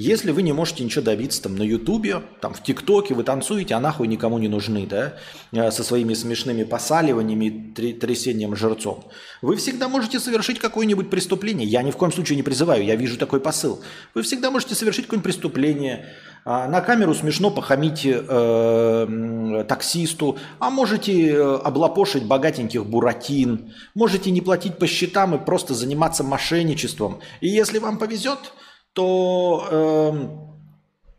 [0.02, 3.82] если вы не можете ничего добиться там на Ютубе, там в ТикТоке, вы танцуете, а
[3.82, 5.16] нахуй никому не нужны, да,
[5.52, 9.04] э, со своими смешными посаливаниями, трясением жирцом,
[9.42, 11.68] вы всегда можете совершить какое-нибудь преступление.
[11.68, 13.82] Я ни в коем случае не призываю, я вижу такой посыл.
[14.16, 16.06] Вы всегда можете совершить какое-нибудь преступление,
[16.46, 24.40] а, на камеру смешно похамить э, таксисту, а можете э, облапошить богатеньких буратин, можете не
[24.40, 27.20] платить по счетам и просто заниматься мошенничеством.
[27.42, 28.54] И если вам повезет,
[28.94, 29.68] то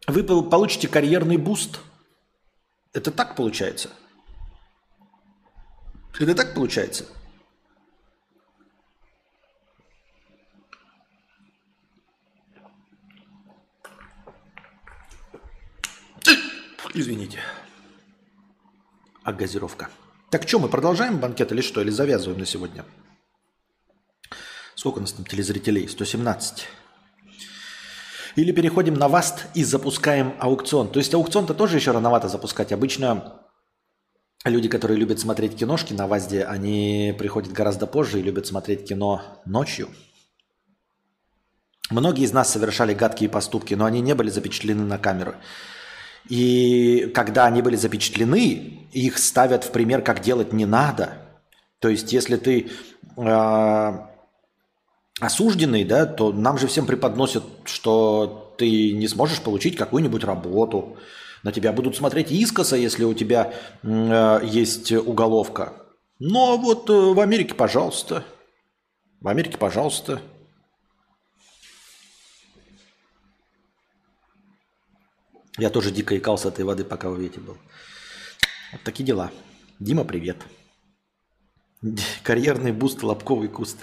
[0.08, 1.80] э, вы получите карьерный буст.
[2.92, 3.90] Это так получается?
[6.18, 7.06] Это так получается?
[16.92, 17.38] Извините.
[19.22, 19.90] А газировка.
[20.30, 21.80] Так что, мы продолжаем банкет или что?
[21.80, 22.84] Или завязываем на сегодня?
[24.74, 25.88] Сколько у нас там телезрителей?
[25.88, 26.68] 117.
[28.36, 30.88] Или переходим на ВАСТ и запускаем аукцион.
[30.88, 32.72] То есть аукцион-то тоже еще рановато запускать.
[32.72, 33.40] Обычно
[34.44, 39.22] люди, которые любят смотреть киношки на ВАЗде, они приходят гораздо позже и любят смотреть кино
[39.44, 39.88] ночью.
[41.90, 45.34] Многие из нас совершали гадкие поступки, но они не были запечатлены на камеру.
[46.28, 51.14] И когда они были запечатлены, их ставят в пример, как делать не надо.
[51.80, 52.70] То есть, если ты
[53.16, 53.98] э,
[55.20, 60.96] осужденный, да, то нам же всем преподносят, что ты не сможешь получить какую-нибудь работу,
[61.42, 65.72] на тебя будут смотреть искоса, если у тебя э, есть уголовка.
[66.18, 68.24] Но вот э, в Америке, пожалуйста.
[69.20, 70.20] В Америке, пожалуйста.
[75.58, 77.56] Я тоже дико икал с этой воды, пока в Вете был.
[78.72, 79.30] Вот такие дела.
[79.78, 80.38] Дима, привет.
[82.22, 83.78] Карьерный буст, лобковый куст.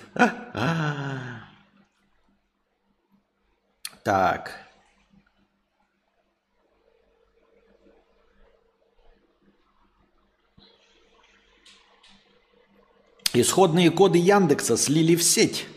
[4.04, 4.52] Так.
[13.34, 15.68] Исходные коды Яндекса слили в сеть.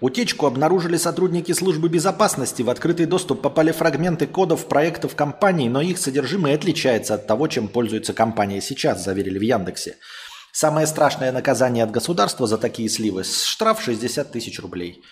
[0.00, 2.62] Утечку обнаружили сотрудники службы безопасности.
[2.62, 7.68] В открытый доступ попали фрагменты кодов проектов компании, но их содержимое отличается от того, чем
[7.68, 9.96] пользуется компания сейчас, заверили в Яндексе.
[10.54, 15.02] Самое страшное наказание от государства за такие сливы– штраф 60 тысяч рублей.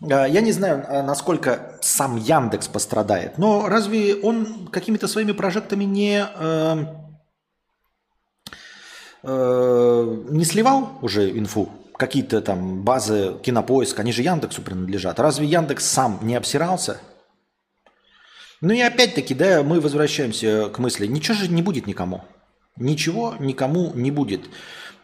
[0.00, 5.82] А, я не знаю, а, насколько сам Яндекс пострадает, но разве он какими-то своими прожектами
[5.82, 6.86] не, э,
[9.24, 11.68] э, не сливал уже инфу?
[11.96, 15.18] Какие-то там базы кинопоиска, они же Яндексу принадлежат.
[15.18, 17.00] Разве Яндекс сам не обсирался?
[18.60, 22.22] Ну и опять-таки, да, мы возвращаемся к мысли, ничего же не будет никому.
[22.76, 24.48] Ничего никому не будет.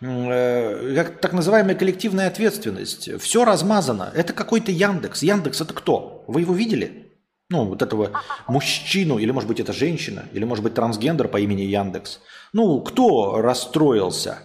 [0.00, 3.20] Э, как так называемая коллективная ответственность.
[3.20, 4.10] Все размазано.
[4.14, 5.22] Это какой-то Яндекс.
[5.22, 6.24] Яндекс это кто?
[6.26, 7.12] Вы его видели?
[7.48, 8.12] Ну, вот этого
[8.48, 12.20] мужчину, или может быть это женщина, или может быть трансгендер по имени Яндекс.
[12.52, 14.38] Ну, кто расстроился?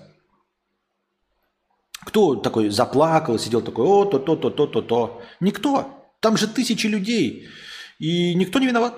[2.06, 5.22] Кто такой заплакал, сидел такой, о, то, то, то, то, то, то.
[5.40, 6.06] Никто.
[6.20, 7.48] Там же тысячи людей.
[8.00, 8.94] И никто не виноват.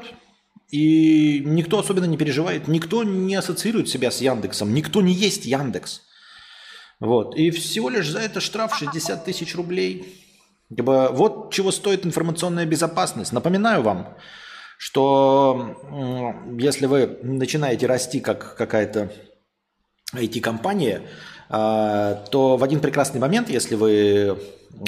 [0.69, 2.67] И никто особенно не переживает.
[2.67, 4.73] Никто не ассоциирует себя с Яндексом.
[4.73, 6.01] Никто не есть Яндекс.
[6.99, 7.35] Вот.
[7.35, 10.15] И всего лишь за это штраф 60 тысяч рублей.
[10.69, 13.31] Ибо вот чего стоит информационная безопасность.
[13.31, 14.15] Напоминаю вам,
[14.77, 15.75] что
[16.59, 19.11] если вы начинаете расти как какая-то
[20.13, 21.01] IT-компания,
[21.49, 24.37] а, то в один прекрасный момент, если вы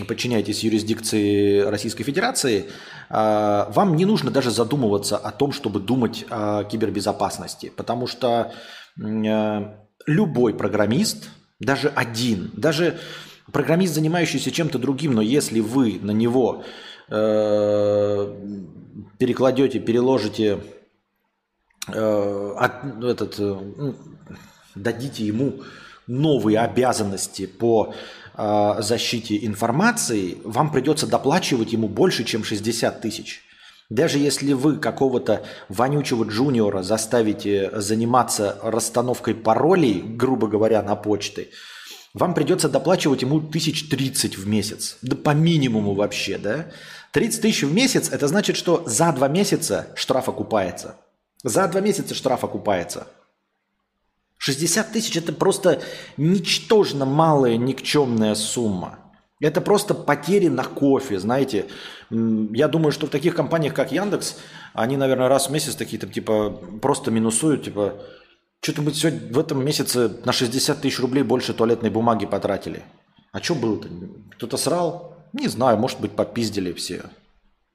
[0.08, 2.66] подчиняетесь юрисдикции Российской Федерации,
[3.10, 8.54] а, вам не нужно даже задумываться о том, чтобы думать о кибербезопасности, потому что
[8.98, 11.30] любой программист–
[11.62, 13.00] даже один, даже
[13.52, 16.64] программист, занимающийся чем-то другим, но если вы на него
[17.08, 18.36] э,
[19.20, 20.60] перекладете, переложите,
[21.88, 23.94] э, от, этот, э,
[24.74, 25.62] дадите ему
[26.08, 27.94] новые обязанности по
[28.36, 33.41] э, защите информации, вам придется доплачивать ему больше, чем 60 тысяч.
[33.89, 41.50] Даже если вы какого-то вонючего джуниора заставите заниматься расстановкой паролей, грубо говоря, на почты,
[42.13, 44.98] вам придется доплачивать ему тысяч тридцать в месяц.
[45.02, 46.67] Да по минимуму вообще, да?
[47.12, 50.96] 30 тысяч в месяц, это значит, что за два месяца штраф окупается.
[51.44, 53.08] За два месяца штраф окупается.
[54.42, 55.84] 60 тысяч– это просто
[56.18, 58.98] ничтожно малая никчемная сумма.
[59.40, 61.68] Это просто потери на кофе, знаете.
[62.10, 64.38] Я думаю, что в таких компаниях, как Яндекс,
[64.74, 66.50] они, наверное, раз в месяц такие там, типа,
[66.82, 68.02] просто минусуют, типа,
[68.62, 72.82] что-то мы сегодня в этом месяце на 60 тысяч рублей больше туалетной бумаги потратили.
[73.32, 73.90] А что было-то?
[74.32, 75.18] Кто-то срал?
[75.34, 77.04] Не знаю, может быть, попиздили все.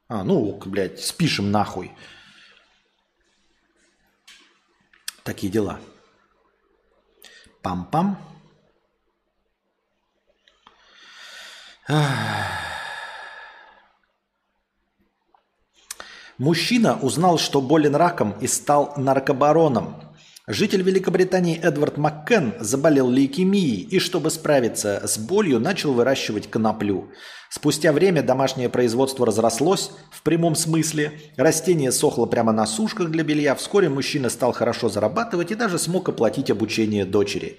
[0.09, 1.93] А, ну, блядь, спишем нахуй.
[5.23, 5.79] Такие дела.
[7.67, 8.17] Пам-пам.
[16.39, 20.01] Мужчина узнал, что болен раком и стал наркобароном.
[20.49, 27.11] Житель Великобритании Эдвард Маккен заболел лейкемией и, чтобы справиться с болью, начал выращивать коноплю.
[27.51, 31.21] Спустя время домашнее производство разрослось в прямом смысле.
[31.37, 33.57] Растение сохло прямо на сушках для белья.
[33.57, 37.59] Вскоре мужчина стал хорошо зарабатывать и даже смог оплатить обучение дочери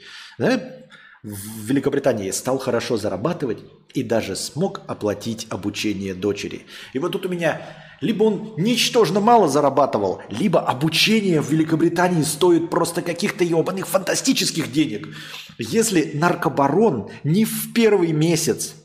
[1.28, 3.60] в Великобритании стал хорошо зарабатывать
[3.94, 6.66] и даже смог оплатить обучение дочери.
[6.94, 7.62] И вот тут у меня
[8.00, 15.10] либо он ничтожно мало зарабатывал, либо обучение в Великобритании стоит просто каких-то ебаных фантастических денег.
[15.58, 18.76] Если наркобарон не в первый месяц,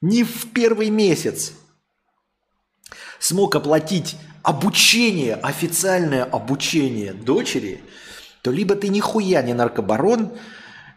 [0.00, 1.52] не в первый месяц
[3.18, 7.82] смог оплатить обучение, официальное обучение дочери,
[8.42, 10.32] то либо ты нихуя не наркобарон,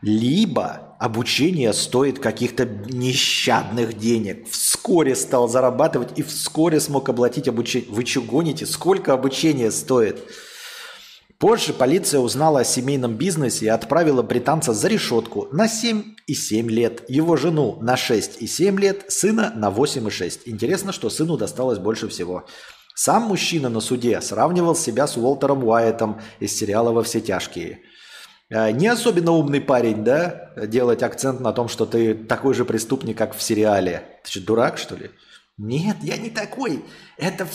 [0.01, 4.49] либо обучение стоит каких-то нещадных денег.
[4.49, 7.89] Вскоре стал зарабатывать и вскоре смог оплатить обучение.
[7.91, 8.65] Вы что гоните?
[8.65, 10.19] Сколько обучение стоит?
[11.37, 16.69] Позже полиция узнала о семейном бизнесе и отправила британца за решетку на 7 и 7
[16.69, 20.41] лет, его жену на 6 и 7 лет, сына на 8 и 6.
[20.45, 22.45] Интересно, что сыну досталось больше всего.
[22.95, 27.81] Сам мужчина на суде сравнивал себя с Уолтером Уайетом из сериала «Во все тяжкие».
[28.51, 33.17] А, не особенно умный парень, да, делать акцент на том, что ты такой же преступник,
[33.17, 34.03] как в сериале.
[34.23, 35.11] Ты что, дурак, что ли?
[35.57, 36.83] Нет, я не такой.
[37.17, 37.47] Это...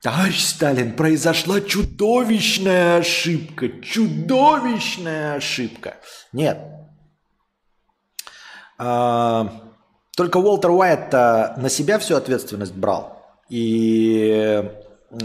[0.00, 3.68] Товарищ Сталин, произошла чудовищная ошибка.
[3.68, 5.96] Чудовищная ошибка.
[6.32, 6.58] Нет.
[8.78, 9.62] А,
[10.16, 13.22] только Уолтер Уайт на себя всю ответственность брал.
[13.48, 14.64] И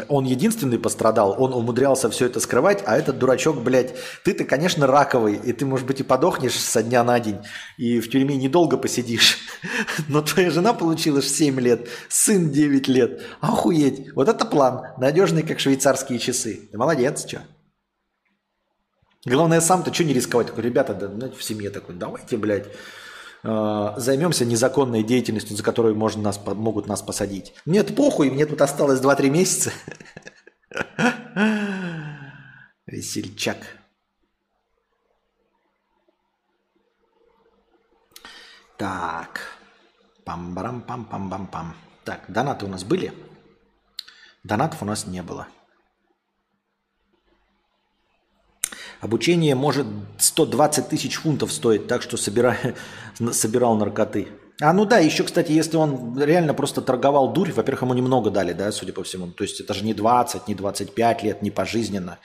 [0.10, 5.36] он единственный пострадал, он умудрялся все это скрывать, а этот дурачок, блядь, ты-то, конечно, раковый,
[5.36, 7.40] и ты, может быть, и подохнешь со дня на день,
[7.78, 9.38] и в тюрьме недолго посидишь,
[10.10, 15.60] но твоя жена получилась 7 лет, сын 9 лет, охуеть, вот это план, надежный, как
[15.60, 16.68] швейцарские часы.
[16.72, 17.44] Ты молодец, что?
[19.26, 20.48] Главное, сам-то что не рисковать?
[20.48, 22.68] Такой, ребята, да, в семье такой, давайте, блядь,
[23.44, 27.54] э, займемся незаконной деятельностью, за которую можно нас, могут нас посадить.
[27.66, 29.72] Нет, похуй, мне тут осталось 2-3 месяца.
[32.86, 33.58] Весельчак.
[38.78, 39.42] Так.
[40.26, 41.74] Пам-барам-пам-пам-пам-пам.
[42.04, 43.14] Так, донаты у нас были?
[44.44, 45.48] Донатов у нас не было.
[49.00, 49.86] Обучение может
[50.18, 52.58] 120 тысяч фунтов стоить, так что собирай,
[53.32, 54.28] собирал наркоты.
[54.60, 58.54] А ну да, еще, кстати, если он реально просто торговал дурь, во-первых, ему немного дали,
[58.54, 59.28] да, судя по всему.
[59.28, 62.18] То есть это же не 20, не 25 лет, не пожизненно.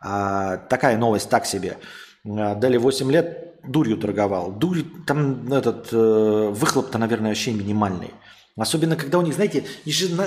[0.00, 1.76] А, такая новость так себе.
[2.26, 4.52] А, дали 8 лет, дурью торговал.
[4.52, 8.12] Дурь, там этот э, выхлоп-то, наверное, вообще минимальный.
[8.58, 9.64] Особенно, когда у них, знаете,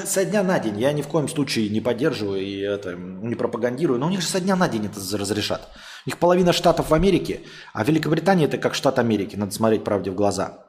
[0.05, 0.79] со дня на день.
[0.79, 4.27] Я ни в коем случае не поддерживаю и это, не пропагандирую, но у них же
[4.27, 5.67] со дня на день это разрешат.
[6.05, 7.41] У них половина штатов в Америке,
[7.73, 9.35] а Великобритания это как штат Америки.
[9.35, 10.65] Надо смотреть правде в глаза.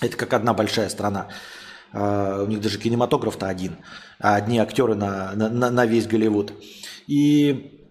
[0.00, 1.28] Это как одна большая страна.
[1.92, 3.76] Uh, у них даже кинематограф-то один,
[4.18, 6.54] а одни актеры на, на, на весь Голливуд.
[7.06, 7.86] И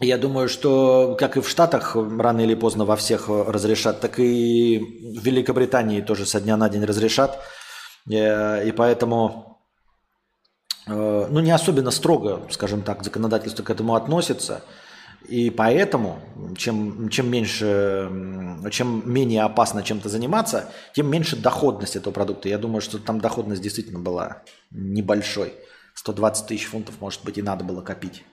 [0.00, 4.80] я думаю, что как и в Штатах рано или поздно во всех разрешат, так и
[4.80, 7.40] в Великобритании тоже со дня на день разрешат.
[8.10, 9.58] Э, и поэтому,
[10.86, 14.62] э, ну, не особенно строго, скажем так, законодательство к этому относится.
[15.28, 16.20] И поэтому,
[16.56, 18.10] чем, чем меньше,
[18.70, 22.50] чем менее опасно чем-то заниматься, тем меньше доходность этого продукта.
[22.50, 25.54] Я думаю, что там доходность действительно была небольшой.
[25.94, 28.24] 120 тысяч фунтов, может быть, и надо было копить.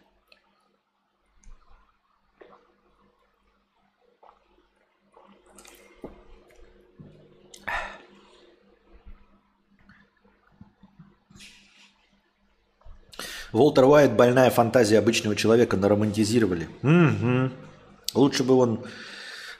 [13.52, 16.70] Волтер Уайт больная фантазия обычного человека наромантизировали.
[16.84, 17.52] Угу.
[18.14, 18.86] Лучше бы он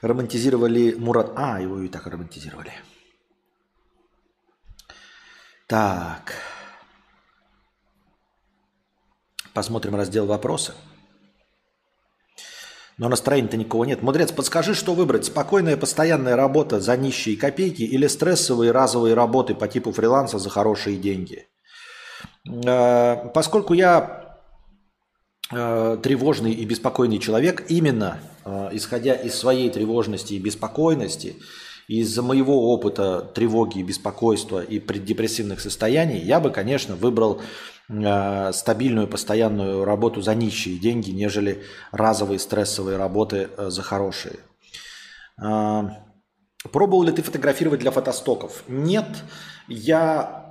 [0.00, 1.32] романтизировали Мурат.
[1.36, 2.72] А, его и так романтизировали.
[5.66, 6.34] Так.
[9.52, 10.72] Посмотрим раздел вопросы.
[12.98, 14.02] Но настроения-то никого нет.
[14.02, 15.24] Мудрец, подскажи, что выбрать?
[15.24, 20.96] Спокойная постоянная работа за нищие копейки или стрессовые разовые работы по типу фриланса за хорошие
[20.98, 21.48] деньги?
[22.48, 24.38] Э, поскольку я
[25.52, 31.36] э, тревожный и беспокойный человек, именно э, исходя из своей тревожности и беспокойности,
[31.88, 37.42] из-за моего опыта тревоги и беспокойства и преддепрессивных состояний, я бы, конечно, выбрал
[38.52, 44.38] стабильную постоянную работу за нищие деньги, нежели разовые стрессовые работы за хорошие.
[45.36, 48.62] Пробовал ли ты фотографировать для фотостоков?
[48.68, 49.08] Нет,
[49.68, 50.41] я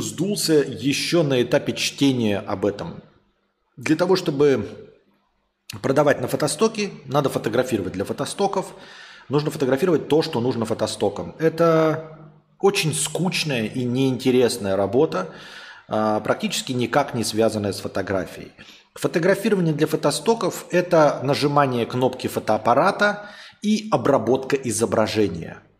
[0.00, 3.02] сдулся еще на этапе чтения об этом.
[3.76, 4.68] Для того, чтобы
[5.82, 8.74] продавать на фотостоке, надо фотографировать для фотостоков.
[9.28, 11.34] Нужно фотографировать то, что нужно фотостокам.
[11.38, 12.18] Это
[12.60, 15.30] очень скучная и неинтересная работа,
[15.88, 18.52] а, практически никак не связанная с фотографией.
[18.94, 23.28] Фотографирование для фотостоков– это нажимание кнопки фотоаппарата
[23.60, 25.58] и обработка изображения–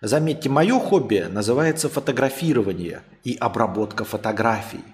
[0.00, 4.84] Заметьте, мое хобби называется фотографирование и обработка фотографий.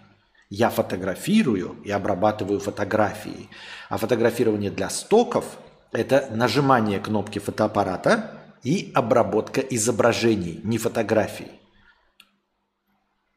[0.49, 3.51] Я фотографирую и обрабатываю фотографии.
[3.91, 5.45] А фотографирование для стоков–
[5.93, 8.31] это нажимание кнопки фотоаппарата
[8.63, 11.49] и обработка изображений, не фотографий.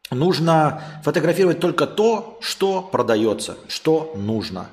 [0.10, 4.68] Нужно фотографировать только то, что продается, что нужно.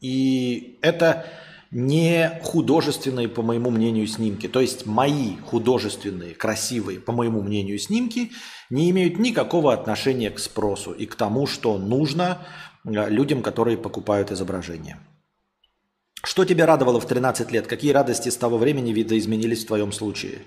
[0.00, 1.26] И это
[1.72, 4.46] не художественные, по моему мнению, снимки.
[4.46, 8.32] То есть мои художественные, красивые, по моему мнению, снимки
[8.68, 12.46] не имеют никакого отношения к спросу и к тому, что нужно
[12.84, 15.00] э, людям, которые покупают изображения.
[16.22, 17.66] Что тебя радовало в 13 лет?
[17.66, 20.42] Какие радости с того времени видоизменились в твоем случае?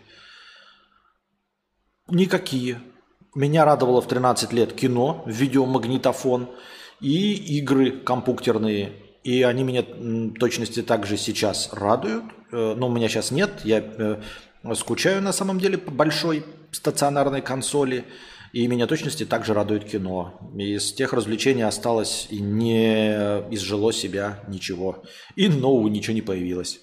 [2.08, 2.80] Никакие.
[3.34, 6.52] Меня радовало в 13 лет кино, видеомагнитофон
[7.02, 8.94] и игры компьютерные–
[9.26, 9.82] и они меня
[10.40, 12.26] точности также сейчас радуют.
[12.52, 13.50] Э, но у меня сейчас нет.
[13.64, 14.22] Я э,
[14.76, 18.06] скучаю на самом деле по большой стационарной консоли.
[18.54, 20.40] И меня точности также радует кино.
[20.56, 23.10] Из тех развлечений осталось и не
[23.50, 25.04] изжило себя ничего.
[25.36, 26.82] И нового ничего не появилось.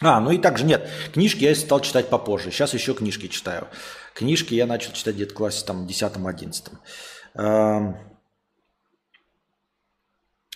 [0.00, 0.88] А, ну и также нет.
[1.12, 2.50] Книжки я стал читать попозже.
[2.50, 3.68] Сейчас еще книжки читаю.
[4.14, 6.72] Книжки я начал читать где-то в классе там 10-11.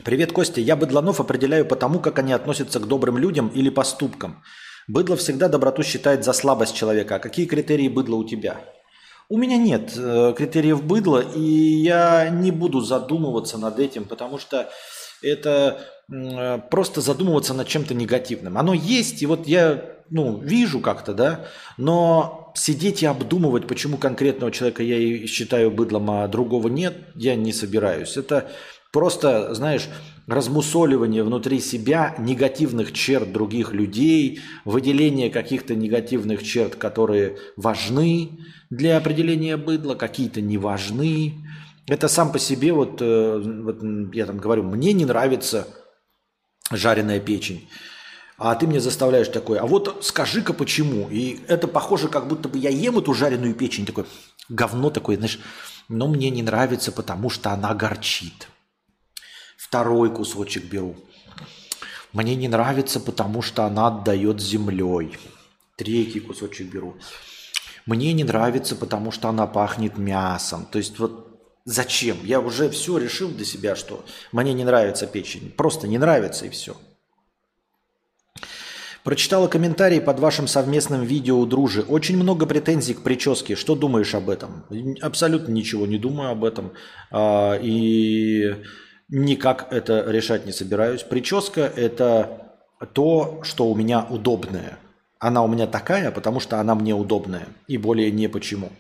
[0.05, 0.61] Привет, Костя.
[0.61, 4.45] Я быдланов определяю по тому, как они относятся к добрым людям или поступкам.
[4.87, 7.17] Быдло всегда доброту считает за слабость человека.
[7.17, 8.61] А какие критерии быдла у тебя?
[9.29, 14.71] У меня нет э, критериев быдла, и я не буду задумываться над этим, потому что
[15.21, 15.81] это
[16.11, 18.57] э, просто задумываться над чем-то негативным.
[18.57, 21.47] Оно есть, и вот я ну, вижу как-то, да,
[21.77, 27.53] но сидеть и обдумывать, почему конкретного человека я считаю быдлом, а другого нет, я не
[27.53, 28.17] собираюсь.
[28.17, 28.49] Это
[28.93, 29.89] просто, знаешь,
[30.27, 38.39] размусоливание внутри себя негативных черт других людей, выделение каких-то негативных черт, которые важны
[38.71, 41.35] для определения быдла, какие-то не важны.
[41.87, 45.67] Это сам по себе, вот, э, вот я там говорю, мне не нравится
[46.71, 47.67] жареная печень.
[48.37, 51.09] А ты мне заставляешь такой, а вот скажи-ка почему.
[51.11, 54.05] И это похоже, как будто бы я ем эту жареную печень, такой
[54.51, 55.41] говно такое, знаешь,
[55.89, 58.49] но мне не нравится, потому что она горчит.
[59.69, 60.97] Второй кусочек беру.
[62.15, 65.19] Мне не нравится, потому что она отдает землей.
[65.77, 66.97] Третий кусочек беру.
[67.85, 70.65] Мне не нравится, потому что она пахнет мясом.
[70.65, 72.17] То есть вот зачем?
[72.25, 75.53] Я уже все решил для себя, что мне не нравится печень.
[75.55, 76.75] Просто не нравится и все.
[79.05, 81.83] Прочитала комментарии под вашим совместным видео дружи.
[81.83, 83.55] Очень много претензий к прическе.
[83.55, 84.65] Что думаешь об этом?
[85.03, 86.73] Абсолютно ничего не думаю об этом.
[87.11, 88.55] А, и
[89.09, 91.03] никак это решать не собираюсь.
[91.03, 92.53] Прическа– это
[92.93, 94.79] то, что у меня удобное.
[95.19, 97.49] Она у меня такая, потому что она мне удобная.
[97.67, 98.71] И более не почему.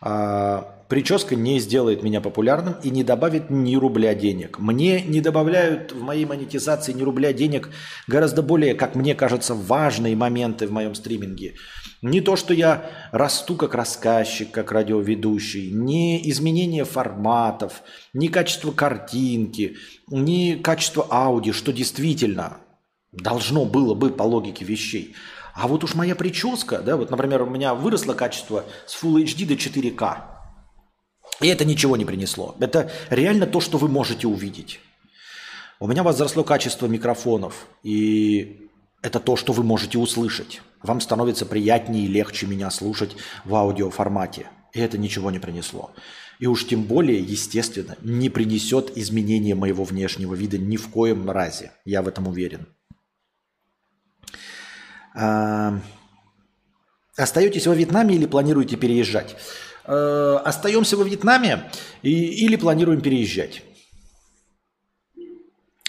[0.00, 4.58] А, прическа не сделает меня популярным и не добавит ни рубля денег.
[4.58, 7.70] Мне не добавляют в моей монетизации ни рубля денег
[8.06, 11.54] гораздо более, как мне кажется, важные моменты в моем стриминге.
[12.02, 17.82] Не то, что я расту как рассказчик, как радиоведущий, не изменение форматов,
[18.12, 19.76] не качество картинки,
[20.08, 22.56] не качество аудио, что действительно
[23.12, 25.14] должно было бы по логике вещей.
[25.54, 29.46] А вот уж моя прическа, да, вот, например, у меня выросло качество с Full HD
[29.46, 30.16] до 4К.
[31.40, 32.56] И это ничего не принесло.
[32.58, 34.80] Это реально то, что вы можете увидеть.
[35.78, 38.70] У меня возросло качество микрофонов, и
[39.02, 40.62] это то, что вы можете услышать.
[40.82, 44.48] Вам становится приятнее и легче меня слушать в аудиоформате.
[44.72, 45.92] И это ничего не принесло.
[46.38, 51.72] И уж тем более, естественно, не принесет изменения моего внешнего вида ни в коем разе.
[51.84, 52.66] Я в этом уверен.
[55.14, 55.78] А,
[57.16, 59.36] остаетесь во Вьетнаме или планируете переезжать?
[59.84, 61.70] А, остаемся во Вьетнаме
[62.02, 63.62] и, или планируем переезжать?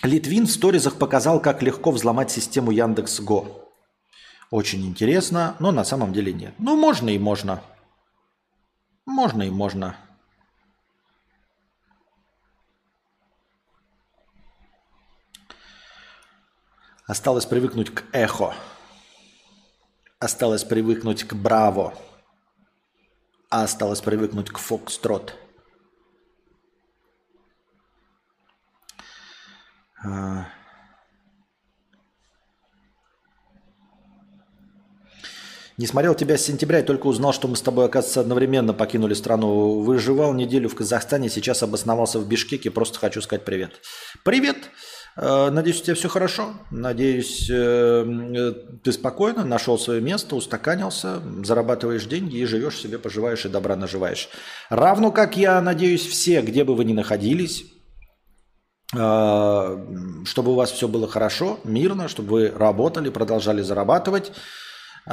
[0.03, 3.72] Литвин в сторизах показал, как легко взломать систему Яндекс.Го.
[4.53, 6.53] Очень интересно, но на самом деле нет.
[6.59, 7.63] Ну, можно и можно.
[9.03, 9.97] Можно и можно.
[17.07, 18.53] Осталось привыкнуть к эхо.
[20.19, 21.97] Осталось привыкнуть к Браво.
[23.49, 25.33] А осталось привыкнуть к Фокстрот.
[30.05, 30.45] А...
[35.77, 39.15] Не смотрел тебя с сентября и только узнал, что мы с тобой, оказывается, одновременно покинули
[39.15, 39.79] страну.
[39.79, 42.69] Выживал неделю в Казахстане, сейчас обосновался в Бишкеке.
[42.69, 43.71] Просто хочу сказать привет.
[44.23, 44.57] Привет!
[45.15, 46.53] Э, надеюсь, у тебя все хорошо.
[46.69, 48.53] Надеюсь, э,
[48.83, 54.29] ты спокойно нашел свое место, устаканился, зарабатываешь деньги и живешь себе, поживаешь и добра наживаешь.
[54.69, 57.65] Равно как я надеюсь, все, где бы вы ни находились,
[58.95, 64.31] э, чтобы у вас все было хорошо, мирно, чтобы вы работали, продолжали зарабатывать
[65.07, 65.11] и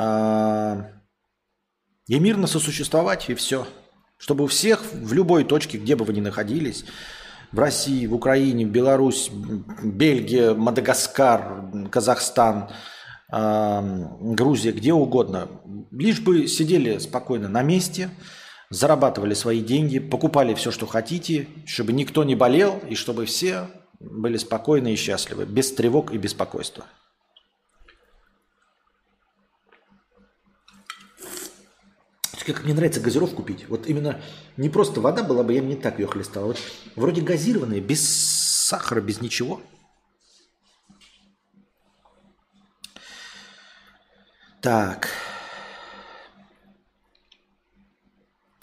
[2.09, 3.67] мирно сосуществовать, и все.
[4.17, 6.85] Чтобы у всех в любой точке, где бы вы ни находились,
[7.53, 9.31] в России, в Украине, Беларусь,
[9.83, 12.71] Бельгия, Мадагаскар, Казахстан,
[13.29, 15.49] Грузия, где угодно.
[15.91, 18.11] Лишь бы сидели спокойно на месте,
[18.71, 23.69] зарабатывали свои деньги, покупали все, что хотите, чтобы никто не болел и чтобы все
[23.99, 26.87] были спокойны и счастливы, без тревог и беспокойства.
[32.45, 33.69] Как мне нравится газировку пить.
[33.69, 34.21] Вот именно
[34.57, 36.47] не просто вода была бы, я бы не так ее хлестал.
[36.47, 36.59] Вот
[36.97, 39.61] вроде газированная, без сахара, без ничего.
[44.61, 45.09] Так.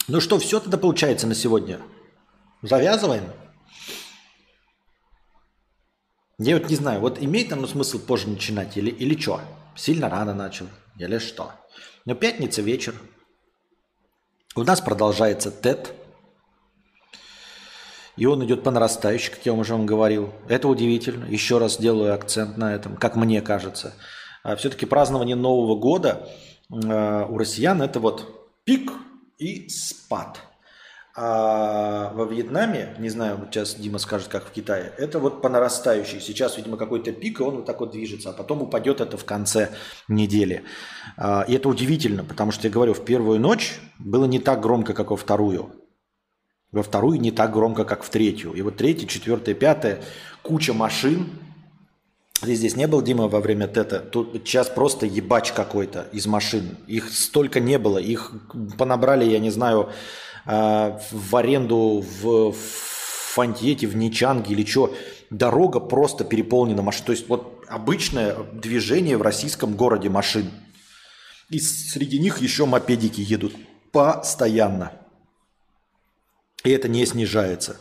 [0.06, 1.80] Ну что, все тогда получается на сегодня?
[2.62, 3.24] Завязываем?
[6.38, 9.40] Я вот не знаю, вот имеет оно смысл позже начинать или, или что?
[9.76, 11.52] Сильно рано начал или что?
[12.04, 12.94] Но пятница вечер,
[14.58, 15.94] у нас продолжается ТЭТ.
[18.16, 20.32] И он идет по нарастающей, как я уже вам говорил.
[20.48, 21.24] Это удивительно.
[21.26, 23.94] Еще раз делаю акцент на этом, как мне кажется.
[24.42, 26.28] А все-таки празднование Нового года
[26.72, 28.90] а, у россиян это вот пик
[29.38, 30.40] и спад.
[31.20, 35.48] А во Вьетнаме, не знаю, вот сейчас Дима скажет, как в Китае, это вот по
[35.48, 36.20] нарастающей.
[36.20, 39.24] Сейчас, видимо, какой-то пик, и он вот так вот движется, а потом упадет это в
[39.24, 39.70] конце
[40.06, 40.62] недели.
[41.16, 44.94] А, и это удивительно, потому что я говорю, в первую ночь было не так громко,
[44.94, 45.72] как во вторую.
[46.70, 48.52] Во вторую не так громко, как в третью.
[48.52, 50.00] И вот третья, четвертая, пятая,
[50.42, 51.30] куча машин.
[52.42, 53.98] Ты здесь не был, Дима, во время тета?
[53.98, 56.76] Тут сейчас просто ебач какой-то из машин.
[56.86, 57.98] Их столько не было.
[57.98, 58.32] Их
[58.78, 59.90] понабрали, я не знаю,
[60.48, 64.94] в аренду в Фантьете, в Ничанге или что,
[65.30, 67.04] дорога просто переполнена машин.
[67.04, 70.50] То есть вот обычное движение в российском городе машин.
[71.50, 73.54] И среди них еще мопедики едут
[73.92, 74.92] постоянно.
[76.64, 77.76] И это не снижается.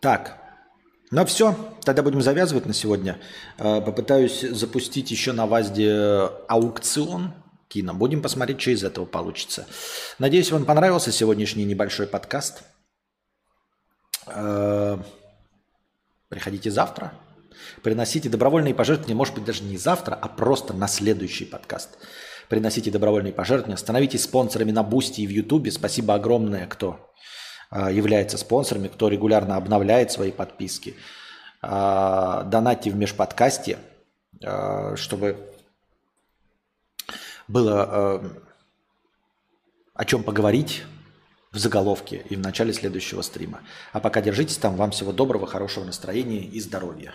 [0.00, 0.40] Так,
[1.10, 3.18] ну все, тогда будем завязывать на сегодня.
[3.58, 7.34] А, попытаюсь запустить еще на ВАЗДе аукцион
[7.68, 7.94] кино.
[7.94, 9.66] Будем посмотреть, что из этого получится.
[10.18, 12.62] Надеюсь, вам понравился сегодняшний небольшой подкаст.
[14.26, 14.98] Э,
[16.28, 17.12] приходите завтра.
[17.82, 21.98] Приносите добровольные пожертвования, может быть, даже не завтра, а просто на следующий подкаст.
[22.48, 25.70] Приносите добровольные пожертвования, становитесь спонсорами на Бусти и в Ютубе.
[25.70, 27.12] Спасибо огромное, кто
[27.70, 30.96] э, является спонсорами, кто регулярно обновляет свои подписки.
[31.62, 33.78] Э, донатьте в межподкасте,
[34.94, 35.57] чтобы
[37.48, 38.30] было э,
[39.94, 40.84] о чем поговорить
[41.50, 43.62] в заголовке и в начале следующего стрима.
[43.92, 44.76] А пока держитесь там.
[44.76, 47.14] Вам всего доброго, хорошего настроения и здоровья.